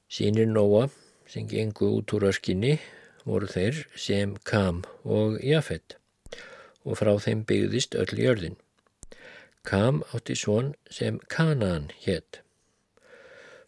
[0.08, 0.87] Sýnir Nóa
[1.30, 2.76] sem gengu út úr öskinni
[3.24, 5.98] voru þeir sem Kam og Jafet
[6.84, 8.56] og frá þeim byggðist öll jörðin.
[9.64, 12.44] Kam átti svon sem Kanaan hétt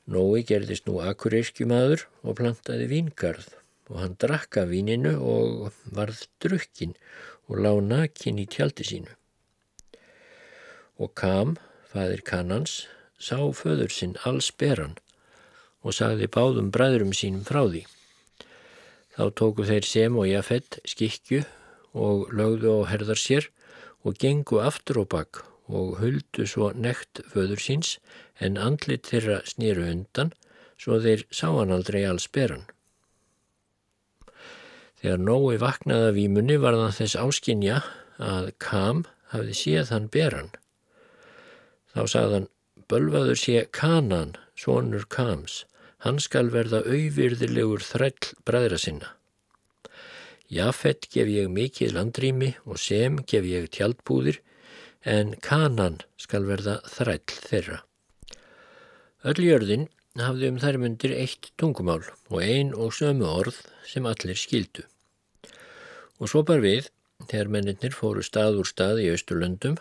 [0.07, 3.49] Nói gerðist nú akureyskjumadur og plantaði víngarð
[3.91, 6.95] og hann drakka víninu og varð drukkin
[7.49, 9.13] og lág nakin í tjaldi sínu.
[10.99, 11.57] Og Kam,
[11.93, 12.87] fæðir Kanans,
[13.19, 14.97] sá föður sinn alls beran
[15.87, 17.85] og sagði báðum bræðurum sínum frá því.
[19.17, 21.45] Þá tóku þeir sem og jafett skikju
[21.97, 23.49] og lögðu á herðar sér
[24.05, 27.97] og gengu aftur og bakk og huldu svo nekt föður síns
[28.39, 30.35] en andlit þeirra snýru undan
[30.77, 32.67] svo þeir sá hann aldrei alls beran.
[35.07, 37.75] Þegar Nói vaknaði af ímunni var þann þess áskinja
[38.19, 40.49] að Kam hafði séð hann beran.
[41.95, 42.49] Þá sagðan,
[42.91, 45.61] bölvaður sé Kanan, sonur Kams,
[46.03, 49.13] hann skal verða auðvirðilegur þræll bræðra sinna.
[50.51, 54.41] Jafett gef ég mikið landrými og sem gef ég tjaldbúðir
[55.07, 57.79] en kanan skal verða þræll þeirra.
[59.23, 59.87] Öll jörðin
[60.19, 64.83] hafði um þær myndir eitt tungumál og ein og sömu orð sem allir skildu.
[66.21, 66.91] Og svo bar við,
[67.29, 69.79] þegar mennir fóru stað úr stað í Östurlöndum,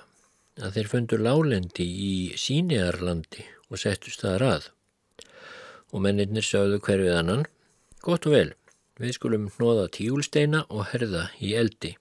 [0.62, 4.70] að þeir fundur lálendi í síniðarlandi og settu staðar að.
[5.92, 7.46] Og mennir sögðu hverfið annan,
[8.04, 8.50] gott og vel,
[9.00, 11.96] við skulum hnoða tígulsteina og herða í eldi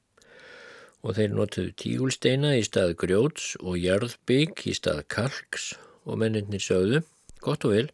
[1.05, 5.75] og þeir notuðu tígulsteina í stað grjóts og jarðbygg í stað kalks
[6.09, 7.03] og menninir sögðu,
[7.45, 7.87] gott og vel,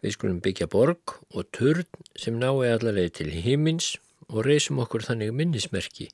[0.00, 1.84] við skulum byggja borg og turn
[2.16, 3.94] sem nái allarleið til himins
[4.32, 6.08] og reysum okkur þannig minnismerki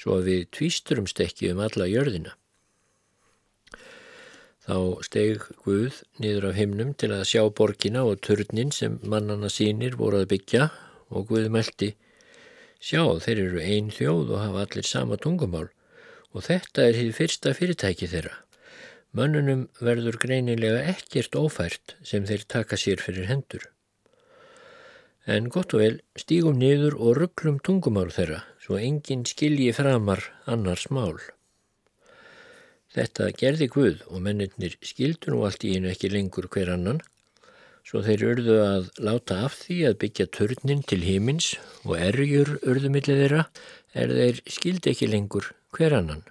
[0.00, 2.36] svo að við tvísturumst ekki um alla jörðina.
[4.62, 9.98] Þá steg Guð niður af himnum til að sjá borgina og turnin sem mannana sínir
[9.98, 10.68] voru að byggja
[11.10, 11.92] og Guð meldi
[12.82, 15.68] Sjá, þeir eru ein þjóð og hafa allir sama tungumál
[16.32, 18.32] og þetta er því fyrsta fyrirtæki þeirra.
[19.14, 23.68] Mönnunum verður greinilega ekkert ófært sem þeir taka sér fyrir hendur.
[25.26, 30.88] En gott og vel stígum niður og rugglum tungumál þeirra svo enginn skilji framar annars
[30.90, 31.18] mál.
[32.92, 37.00] Þetta gerði Guð og mennirnir skildu nú allt í einu ekki lengur hver annan,
[37.86, 41.54] svo þeir urðu að láta af því að byggja törnin til himins
[41.86, 43.46] og erjur urðu millið þeirra
[43.94, 46.26] er þeir skildi ekki lengur hver annan.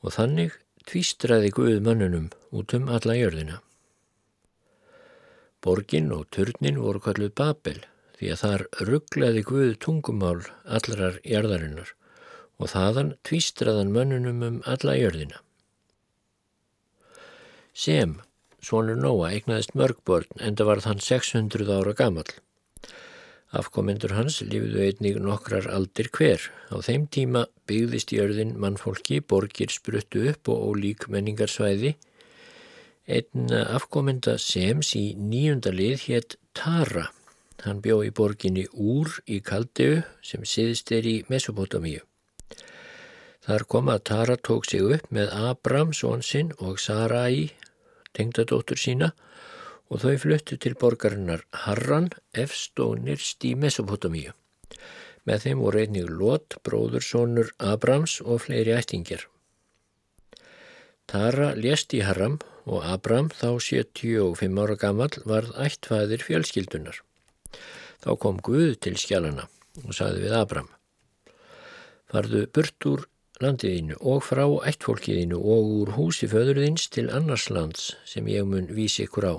[0.00, 0.56] Og þannig
[0.88, 3.60] tvístraði Guð mannunum út um alla jörðina.
[5.64, 7.80] Borgin og törnin voru kalluð Babel
[8.18, 10.42] því að þar rugglaði Guð tungumál
[10.78, 11.94] allrar jörðarinnar
[12.60, 15.40] og þaðan tvístraðan mönnunum um alla jörðina.
[17.74, 18.18] Sem,
[18.62, 22.28] svonur Nóa, eignaðist mörgbörn en það varð hann 600 ára gammal.
[23.54, 26.42] Afkomendur hans lífðu einnig nokkrar aldir hver.
[26.74, 31.94] Á þeim tíma byggðist jörðin mannfólki, borgir spruttu upp og ólík menningarsvæði.
[33.04, 37.10] Einn afkomenda Sems í nýjunda lið hétt Tara.
[37.60, 42.00] Hann bjó í borginni Úr í Kaldeu sem siðst er í Mesopotamíu.
[43.44, 47.52] Þar kom að Tara tók sig upp með Abram, svonsinn og Sarai,
[48.16, 49.10] tengdadóttur sína
[49.92, 54.32] og þau fluttu til borgarinnar Harran, efst og nyrst í Mesopotamíu.
[55.28, 59.28] Með þeim voru einnig Lot, bróðursónur Abrams og fleiri ættingir.
[61.04, 67.00] Tara lést í Harram og Abram þá 75 ára gammal varð ættfæðir fjölskyldunar.
[68.04, 69.48] Þá kom Guð til skjálana
[69.84, 70.70] og saði við Abram
[72.12, 73.00] Farðu burt úr
[73.42, 79.08] landiðinu og frá ættfólkiðinu og úr húsi föðurðins til annars lands sem ég mun vísi
[79.08, 79.34] ykkur á.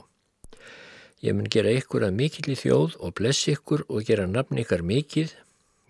[1.24, 5.32] Ég mun gera ykkur að mikilli þjóð og blessa ykkur og gera nafn ykkar mikið.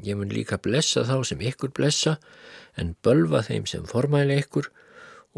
[0.05, 2.19] Ég mun líka blessa þá sem ykkur blessa
[2.77, 4.84] en bölva þeim sem formæla ykkur og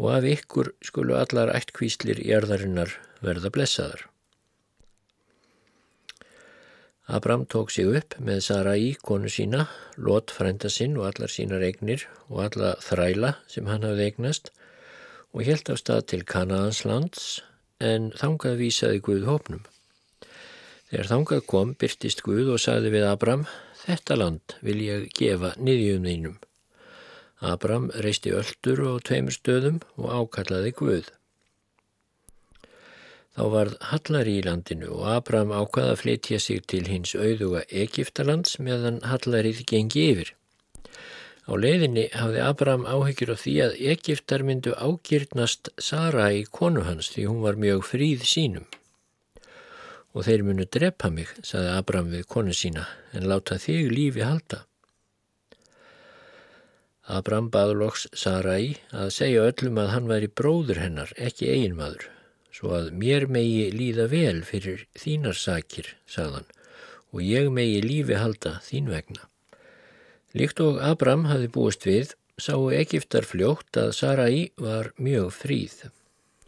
[0.06, 2.92] af ykkur skulu allar ættkvíslir í erðarinnar
[3.24, 4.04] verða blessaðar.
[7.08, 9.64] Abram tók sig upp með Sarai, konu sína,
[9.96, 14.50] Lot frænda sinn og allar sínar eignir og alla þræla sem hann hafði eignast
[15.32, 17.40] og helt á stað til Kanaans lands
[17.80, 19.64] en þangað vísaði Guð hópnum.
[20.90, 23.48] Þegar þangað kom byrtist Guð og sagði við Abram,
[23.86, 26.36] þetta land vil ég gefa niðjum þínum.
[27.40, 31.10] Abram reisti öldur og tveimur stöðum og ákallaði Guð.
[33.38, 38.56] Þá varð Hallari í landinu og Abram ákvaða að flytja sig til hins auðuga Egiptalands
[38.58, 40.32] meðan Hallarið gengi yfir.
[41.46, 47.12] Á leiðinni hafði Abram áhyggjur af því að Egiptar myndu ágirnast Sara í konu hans
[47.14, 48.66] því hún var mjög fríð sínum.
[50.12, 54.64] Og þeir munu drepa mig, saði Abram við konu sína, en láta þig lífi halda.
[57.08, 62.10] Abram baðloks Sara í að segja öllum að hann væri bróður hennar, ekki eiginmaður
[62.58, 66.48] svo að mér megi líða vel fyrir þínar sakir, sagðan,
[67.14, 69.28] og ég megi lífi halda þín vegna.
[70.34, 75.78] Líkt og Abram hafi búist við, sáu Egiptar fljótt að Sarai var mjög fríð.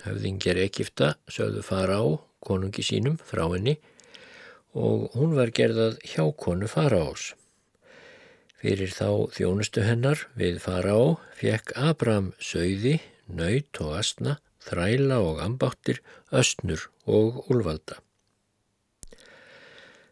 [0.03, 2.07] Höfðingjar Egipta sögðu fara á
[2.45, 3.77] konungi sínum frá henni
[4.75, 7.33] og hún var gerðað hjá konu fara ás.
[8.61, 11.05] Fyrir þá þjónustu hennar við fara á
[11.39, 12.99] fekk Abram sögði,
[13.33, 18.01] nöyt og astna þræla og ambáttir, östnur og úlvalda.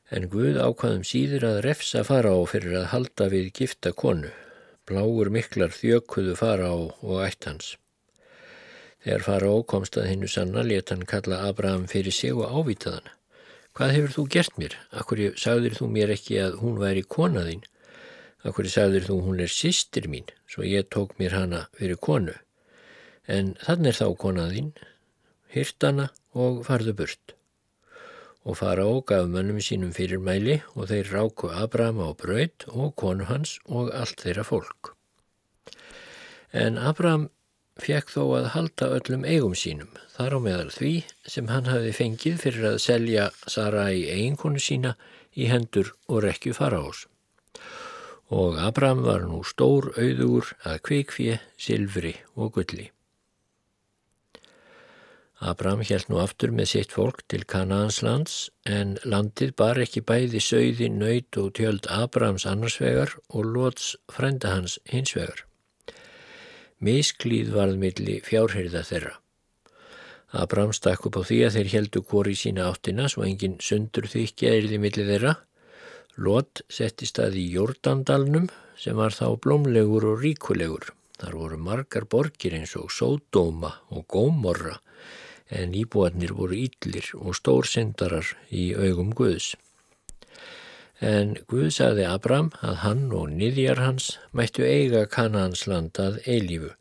[0.09, 4.33] En Guð ákvaðum síður að refsa fara á fyrir að halda við gifta konu,
[4.89, 7.75] bláur miklar þjökuðu fara á og ætt hans.
[9.05, 13.13] Þegar fara á komst að hennu sanna let hann kalla Abraham fyrir sig og ávitaðan.
[13.77, 14.79] Hvað hefur þú gert mér?
[14.91, 17.63] Akkur sagðir þú mér ekki að hún væri konaðinn?
[18.47, 22.37] Akkur sagðir þú hún er sýstir mín, svo ég tók mér hana fyrir konu?
[23.27, 24.69] En þannig er þá konaðinn,
[25.51, 26.07] hyrtana
[26.39, 27.35] og farðu burt.
[28.47, 32.95] Og fara og gaf mönnum sínum fyrir mæli og þeir ráku Abraham á braut og
[32.97, 34.95] konu hans og allt þeirra fólk.
[36.55, 37.27] En Abraham
[37.83, 40.95] fekk þó að halda öllum eigum sínum, þar á meðal því
[41.27, 44.95] sem hann hafi fengið fyrir að selja Sara í eiginkonu sína
[45.35, 47.09] í hendur og rekju fara ás.
[48.29, 52.91] Og Abraham var nú stór auður að kvikfið, silfri og gulli.
[55.39, 60.43] Abraham held nú aftur með sitt fólk til Kanaans lands en landið bar ekki bæði
[60.43, 65.45] söiði, nöyt og tjöld Abrahams annarsvegar og Lóts frenda hans hinsvegar.
[66.83, 69.15] Misklíð varð milli fjárhyrða þeirra.
[70.35, 74.11] Abram stakk upp á því að þeir heldu kóri í sína áttina svo engin sundur
[74.11, 75.37] þykja erði millir þeirra.
[76.19, 78.49] Lot setti stað í Jordandalnum
[78.79, 80.89] sem var þá blómlegur og ríkulegur.
[81.19, 84.79] Þar voru margar borgir eins og Sódóma og Gómorra
[85.49, 89.55] en íbúarnir voru íllir og stórsendarar í augum Guðs.
[90.99, 96.73] En Guð sagði Abram að hann og niðjar hans mættu eiga Kanaans land að eilífu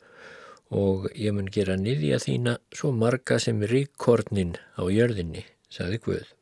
[0.74, 6.37] og ég mun gera niðja þína svo marga sem ríkkornin á jörðinni, saði Guð.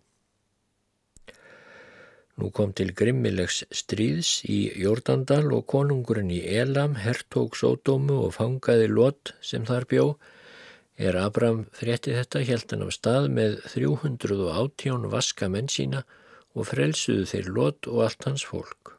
[2.36, 8.90] Nú kom til grimmilegs stríðs í Jordandal og konungurinn í Elam hertók sódómu og fangaði
[8.92, 10.04] lot sem þar bjó.
[10.96, 16.04] Er Abram frétti þetta heldan af stað með 318 vaska menn sína
[16.56, 18.96] og frelsuðu þeir lot og allt hans fólk.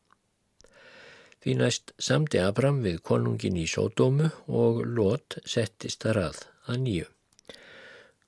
[1.41, 7.09] Því næst samti Abram við konungin í sódómu og Lot settist að að nýju.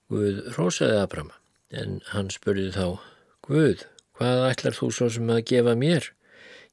[0.09, 1.33] Guð rósaði Abram
[1.69, 2.85] en hann spurði þá
[3.49, 3.83] Guð,
[4.19, 6.09] hvað ætlar þú svo sem að gefa mér?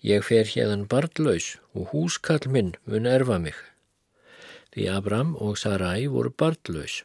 [0.03, 3.55] Ég fer hérðan barndlaus og húskall minn mun erfa mig.
[4.75, 7.05] Því Abram og Sarai voru barndlaus.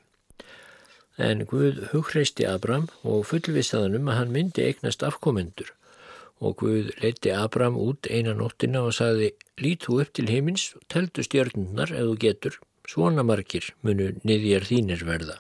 [1.22, 5.70] En Guð hugreisti Abram og fullvisaðan um að hann myndi eignast afkomendur
[6.42, 9.30] og Guð leiti Abram út eina nóttina og saði
[9.62, 12.58] lít þú upp til heimins og teldu stjörnundnar ef þú getur,
[12.90, 15.38] svona margir munu niðjar þínir verða.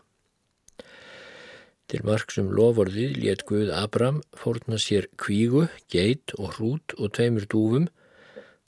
[1.91, 7.89] Til margsum lovorðið let Guð Abram fórna sér kvígu, geit og hrút og tveimur dúfum.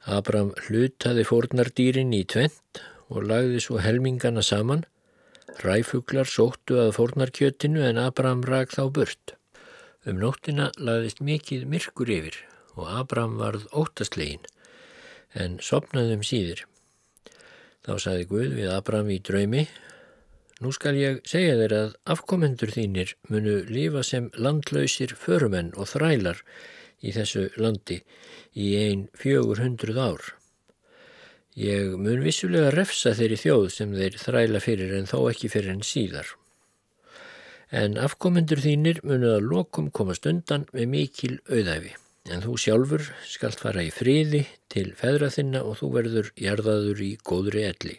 [0.03, 4.83] Abram hlutaði fórnardýrin í tvent og lagði svo helmingana saman.
[5.63, 9.37] Ræfuglar sóttu að fórnarkjötinu en Abram rak þá burt.
[10.03, 12.41] Um nóttina laðist mikið myrkur yfir
[12.75, 14.43] og Abram varð óttastlegin
[15.31, 16.67] en sopnaði um síður.
[17.87, 19.69] Þá saði Guð við Abram í draumi
[20.61, 26.43] Nú skal ég segja þér að afkomendur þínir munu lifa sem landlausir förumenn og þrælar
[27.01, 28.03] í þessu landi
[28.53, 30.29] í ein fjögur hundruð ár.
[31.57, 35.85] Ég mun vissulega refsa þeirri þjóð sem þeir þræla fyrir en þó ekki fyrir en
[35.85, 36.33] síðar
[37.73, 41.95] en afkomendur þínir munuð að lokum komast undan með mikil auðæfi.
[42.31, 47.11] En þú sjálfur skalt fara í friði til feðra þinna og þú verður jarðaður í
[47.25, 47.97] góðri elli.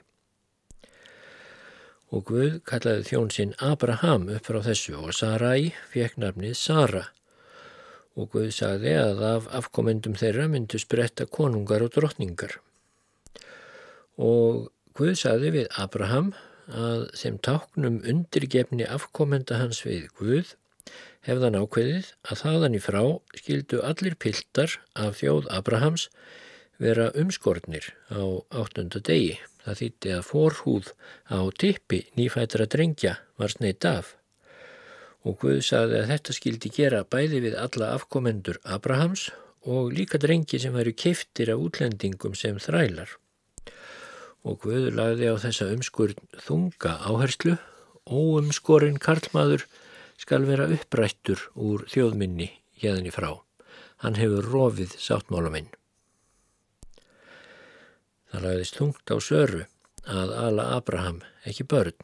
[2.13, 7.05] Og Guð kallaði þjón sinn Abraham upp frá þessu og Sarai fekk nafnið Sara.
[8.15, 12.59] Og Guð sagði að af afkomendum þeirra myndu spretta konungar og drottningar.
[14.21, 16.35] Og Guð sagði við Abraham
[16.71, 20.55] að sem táknum undirgefni afkomenda hans við Guð
[21.25, 23.03] hefðan ákveðið að þaðan í frá
[23.41, 26.09] skildu allir piltar af þjóð Abrahams
[26.79, 29.39] vera umskortnir á áttunda degi.
[29.65, 30.93] Það þýtti að forhúð
[31.33, 34.15] á tippi nýfættra drengja var sneitt af
[35.25, 39.31] og Guð saði að þetta skildi gera bæði við alla afkomendur Abrahams
[39.65, 43.17] og líka drengi sem væru keiftir af útlendingum sem þrælar
[44.45, 47.57] og Guður lagði á þessa umskurð þunga áherslu,
[48.05, 49.65] óumskorinn karlmaður
[50.21, 52.51] skal vera upprættur úr þjóðminni
[52.83, 53.31] hérðan í frá.
[54.05, 55.71] Hann hefur rofið sáttmálaminn.
[58.35, 59.63] Það lagðist þungt á söru
[60.11, 61.95] að ala Abraham ekki börn,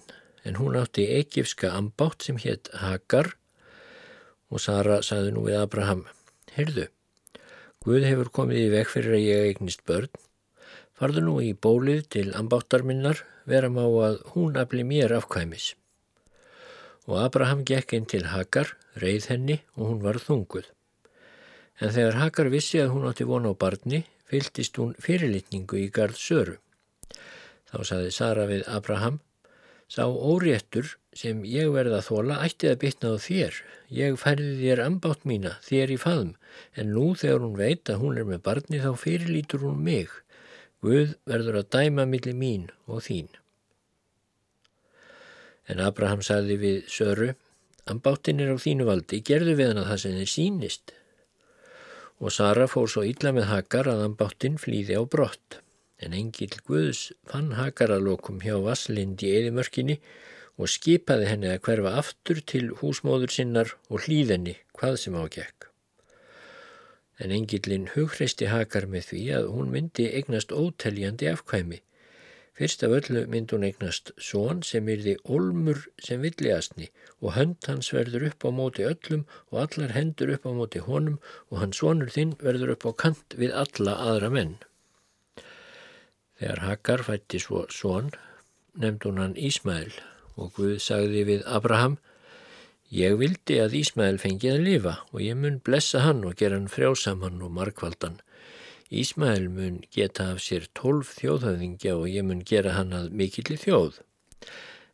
[0.46, 3.34] en hún átti eikifska ambátt sem hétt Hagar
[4.48, 6.06] og Sara saði nú við Abraham,
[6.54, 6.86] heyrðu,
[7.82, 10.10] Guð hefur komið í vekk fyrir að ég eignist börn
[11.00, 15.70] Farðu nú í bólið til ambáttar minnar, vera má að hún afli mér afkvæmis.
[17.08, 20.66] Og Abraham gekk inn til Hagar, reið henni og hún var þunguð.
[21.80, 26.18] En þegar Hagar vissi að hún átti vona á barni, fyltist hún fyrirlitningu í gard
[26.18, 26.56] söru.
[27.70, 29.20] Þá saði Sara við Abraham,
[29.90, 33.60] sá óréttur sem ég verða að þóla ætti að bytna á þér.
[33.90, 36.32] Ég færði þér ambátt mína, þér í faðum,
[36.78, 40.10] en nú þegar hún veit að hún er með barni þá fyrirlítur hún mig.
[40.80, 43.28] Guð verður að dæma millir mín og þín.
[45.70, 47.34] En Abraham saði við Söru,
[47.90, 50.94] ambáttinn er á þínu valdi, gerðu við hann að það sem þið sínist.
[52.20, 55.60] Og Sara fór svo illa með Hagar að ambáttinn flýði á brott.
[56.00, 60.00] En engil Guðs fann Hagar að lokum hjá Vasslind í eðimörkinni
[60.60, 65.70] og skipaði henni að hverfa aftur til húsmóður sinnar og hlýðenni hvað sem ágekk
[67.20, 71.80] en engillin hugreisti hakar með því að hún myndi eignast óteljandi afkvæmi.
[72.60, 76.90] Fyrst af öllu myndi hún eignast són sem yrði olmur sem villiastni
[77.22, 81.16] og hönd hans verður upp á móti öllum og allar hendur upp á móti honum
[81.48, 84.52] og hans sonur þinn verður upp á kant við alla aðra menn.
[86.36, 88.12] Þegar Hakar fætti svo són
[88.76, 89.96] nefnd hún hann Ísmæl
[90.36, 91.96] og Guð sagði við Abraham,
[92.92, 96.68] ég vildi að Ísmael fengi að lifa og ég mun blessa hann og gera hann
[96.68, 98.20] frjásamann og markvaldan.
[98.90, 104.00] Ísmael mun geta af sér tólf þjóðhauðingja og ég mun gera hann að mikilli þjóð.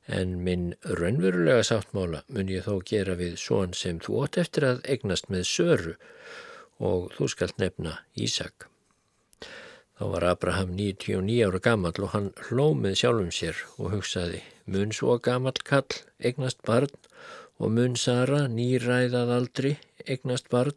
[0.07, 4.83] En minn raunverulega sáttmála mun ég þó gera við són sem þú ótt eftir að
[4.95, 5.95] egnast með söru
[6.77, 8.69] og þú skalt nefna Ísak.
[9.97, 14.93] Þá var Abraham 99 ára gammal og hann hló með sjálfum sér og hugsaði mun
[14.93, 16.93] svo gammal kall eignast barn
[17.57, 19.73] og mun Sara nýræðað aldri
[20.05, 20.77] eignast barn.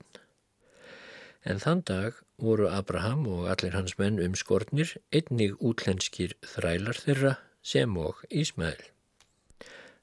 [1.43, 7.97] En þann dag voru Abraham og allir hans menn umskortnir einnig útlenskir þrælar þeirra sem
[7.97, 8.81] og Ísmael.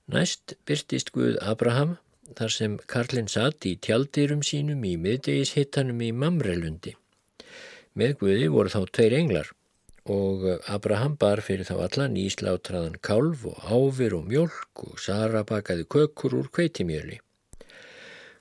[0.06, 1.96] Næst byrtist Guð Abraham
[2.38, 6.94] þar sem Karlinn satt í tjaldirum sínum í miðdegishittanum í Mamrelundi.
[7.96, 9.52] Með Guði voru þá tveir englar
[10.06, 15.86] og Abraham bar fyrir þá allan íslátraðan kálf og ávir og mjölk og Sara bakaði
[15.90, 17.18] kökur úr kveitimjöli.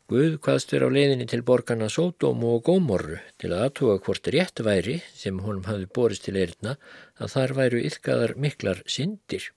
[0.06, 4.62] Guð hvaðst verið á leiðinni til borgarna Sódómu og Gómorru til að aðtuga hvort rétt
[4.68, 6.76] væri sem honum hafi borist til eirna
[7.18, 9.48] að þar væru yfkaðar miklar syndir.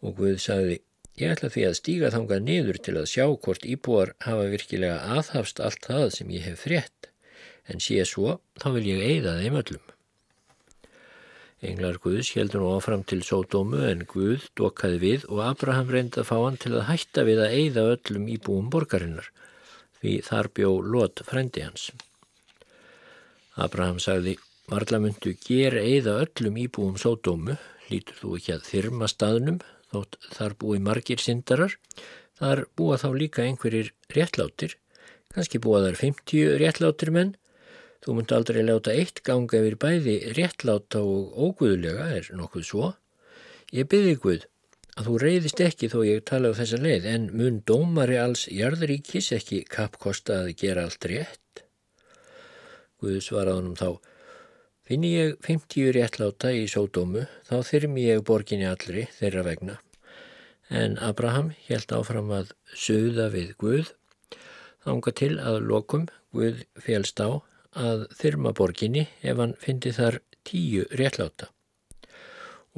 [0.00, 0.78] Og Guð sagði,
[1.20, 5.60] ég ætla því að stíga þangað niður til að sjá hvort íbúar hafa virkilega aðhafst
[5.68, 7.12] allt það sem ég hef frétt
[7.68, 9.84] en sé svo, þá vil ég eigða þeim öllum.
[11.60, 16.30] Englar Guðs heldur nú áfram til sódómu en Guð dokkaði við og Abraham reyndi að
[16.30, 19.26] fá hann til að hætta við að eigða öllum íbúum borgarinnar,
[20.00, 21.90] því þar bjó lot frendi hans.
[23.60, 24.38] Abraham sagði,
[24.72, 27.58] varla myndu ger eigða öllum íbúum sódómu,
[27.92, 29.60] lítur þú ekki að þyrma staðnum,
[29.92, 31.76] þótt þar búi margir syndarar,
[32.40, 34.78] þar búa þá líka einhverjir réttlátir,
[35.34, 37.36] kannski búa þar 50 réttlátir menn,
[38.00, 42.86] Þú munt aldrei láta eitt ganga yfir bæði réttláta og óguðulega er nokkuð svo.
[43.76, 44.46] Ég byrði Guð
[44.96, 49.28] að þú reyðist ekki þó ég tala á þessa leið en mun dómari alls jarðaríkis
[49.36, 51.62] ekki kappkosta að gera allt rétt?
[53.00, 53.90] Guð svaraði hann þá.
[54.88, 59.76] Finn ég 50 réttláta í sódómu þá þyrmi ég borginni allri þeirra vegna.
[60.72, 63.92] En Abraham helt áfram að söða við Guð
[64.86, 67.44] þánga til að lokum Guð félst á
[67.76, 71.50] að þyrma borginni ef hann fyndi þar tíu réttláta.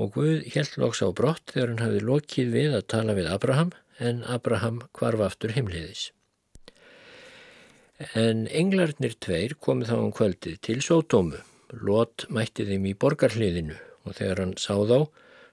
[0.00, 3.72] Og Guð held loks á brott þegar hann hafi lokið við að tala við Abraham
[4.00, 6.10] en Abraham kvarf aftur heimliðis.
[8.18, 11.38] En englarnir tveir komið þá um kvöldið til sótómu.
[11.72, 14.98] Lot mætti þeim í borgarhliðinu og þegar hann sá þá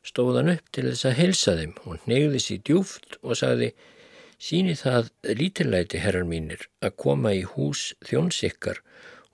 [0.07, 3.73] stóð hann upp til þess að helsa þeim og neyði sér djúft og sagði
[4.39, 8.77] Sýni það lítillæti herrar mínir að koma í hús þjónsikkar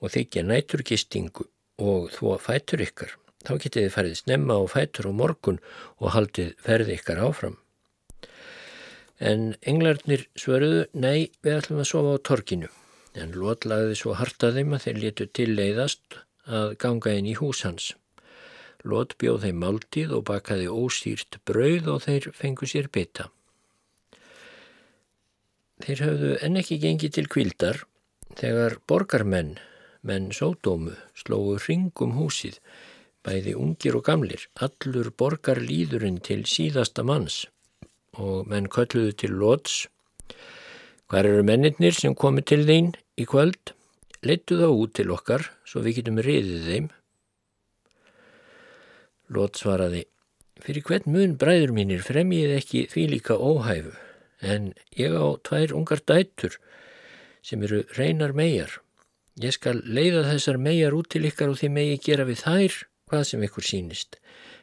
[0.01, 1.45] og þykja næturgistingu
[1.81, 3.11] og þvó fætur ykkar.
[3.45, 5.59] Þá getið þið farið snemma á fætur og morgun
[6.01, 7.59] og haldið ferði ykkar áfram.
[9.19, 12.71] En englarnir svöruðu, nei, við ætlum að sofa á torkinu.
[13.15, 17.37] En Lót lagði svo hartað þeim að þeir letu til leiðast að ganga inn í
[17.39, 17.93] hús hans.
[18.85, 23.29] Lót bjóð þeim máltíð og bakaði ósýrt brauð og þeir fengu sér bytta.
[25.85, 27.81] Þeir hafðu enn ekki gengið til kvildar
[28.39, 29.55] þegar borgarmenn
[30.05, 32.59] menn sódómu slóu ringum húsið,
[33.25, 37.45] bæði ungir og gamlir, allur borgar líðurinn til síðasta manns
[38.15, 39.87] og menn kölluðu til lots.
[41.09, 43.73] Hvar eru mennirnir sem komi til þín í kvöld?
[44.25, 46.87] Leittu þá út til okkar svo við getum riðið þeim.
[49.35, 50.05] Lot svaraði,
[50.61, 53.93] fyrir hvern mun bræður mínir fremjið ekki því líka óhæfu,
[54.41, 56.57] en ég á tvær ungar dætur
[57.45, 58.79] sem eru reynar megar
[59.35, 62.75] Ég skal leiða þessar megar út til ykkar og því megi gera við þær
[63.09, 64.15] hvað sem ykkur sínist,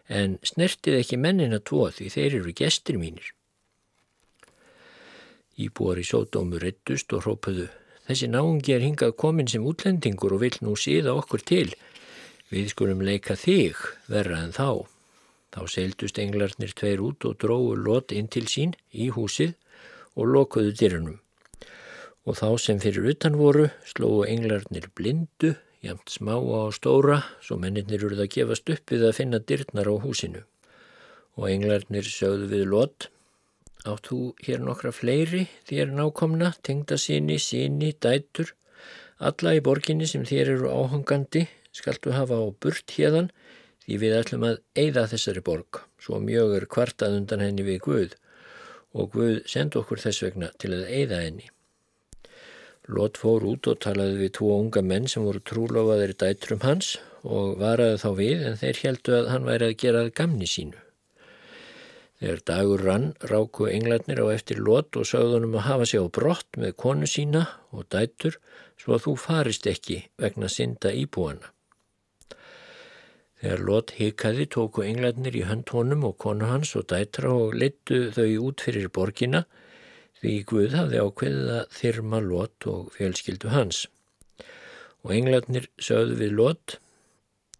[0.08, 3.26] en snertið ekki mennina tvo því þeir eru gestir mínir.
[5.60, 7.66] Íbúar í sódómu rettust og hrópuðu,
[8.08, 11.68] þessi náungi er hingað komin sem útlendingur og vil nú síða okkur til.
[12.48, 13.76] Við skulum leika þig
[14.08, 14.88] verra en þá.
[15.52, 19.52] Þá seildust englarnir tveir út og dróðu lot inn til sín í húsið
[20.16, 21.20] og lokuðu dyrunum
[22.22, 28.04] og þá sem fyrir utan voru slóu englarnir blindu, jamt smá á stóra, svo mennirnir
[28.04, 30.44] eruð að gefast upp við að finna dyrnar á húsinu.
[31.34, 33.08] Og englarnir sögðu við lot,
[33.82, 38.52] átt þú hér nokkra fleiri þér nákomna, tengda síni, síni, dætur,
[39.18, 43.32] alla í borginni sem þér eru áhangandi, skaltu hafa á burt hérðan,
[43.82, 48.14] því við ætlum að eigða þessari borg, svo mjög er kvartað undan henni við Guð,
[48.94, 51.50] og Guð send okkur þess vegna til að eigða henni.
[52.90, 57.60] Lot fór út og talaði við tvo unga menn sem voru trúlofaðir dætrum hans og
[57.60, 60.80] varaði þá við en þeir heldu að hann væri að gera gamni sínu.
[62.22, 66.58] Þegar dagur rann ráku englarnir á eftir lot og sögðunum að hafa sig á brott
[66.58, 68.38] með konu sína og dætur
[68.78, 71.50] svo að þú farist ekki vegna synda íbúana.
[73.42, 78.04] Þegar lot hikaði tóku englarnir í hönd honum og konu hans og dætra og leittu
[78.14, 79.46] þau út fyrir borgina
[80.22, 83.84] því Guð hafði ákveðið að þyrma lot og fjölskyldu hans.
[85.02, 86.76] Og englarnir sögðu við lot,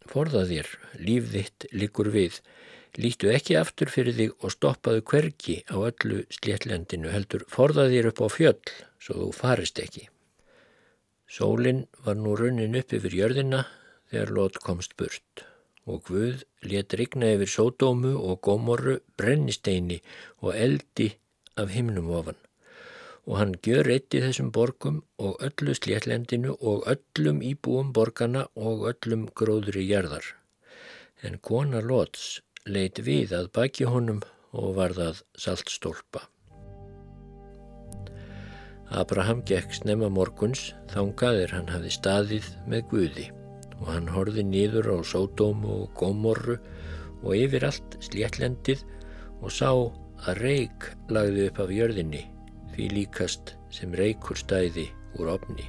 [0.07, 0.69] forða þér,
[1.03, 2.39] líf þitt likur við,
[3.01, 8.21] Lítu ekki aftur fyrir þig og stoppaðu hverki á öllu sléttlendinu heldur forðað þér upp
[8.21, 10.05] á fjöll svo þú farist ekki.
[11.25, 13.63] Sólinn var nú runnin upp yfir jörðina
[14.13, 15.47] þegar Lót komst burt
[15.89, 20.03] og Guð let rigna yfir sódómu og gómorru brennisteini
[20.45, 21.09] og eldi
[21.57, 22.37] af himnum ofan
[23.27, 28.87] og hann gjör eitt í þessum borgum og öllu sléttlendinu og öllum íbúum borgana og
[28.91, 30.25] öllum gróðri jörðar.
[31.23, 36.27] En kona Lóts leit við að baki honum og varðað saltstólpa.
[38.93, 43.31] Abraham gekk snemma morguns þangaðir hann hafi staðið með Guði
[43.79, 46.59] og hann horfi nýður á sódómu og gómorru
[47.23, 48.83] og yfir allt sléttlendið
[49.41, 52.27] og sá að reik lagði upp af jörðinni
[52.73, 54.89] því líkast sem reikur stæði
[55.21, 55.69] úr ofni.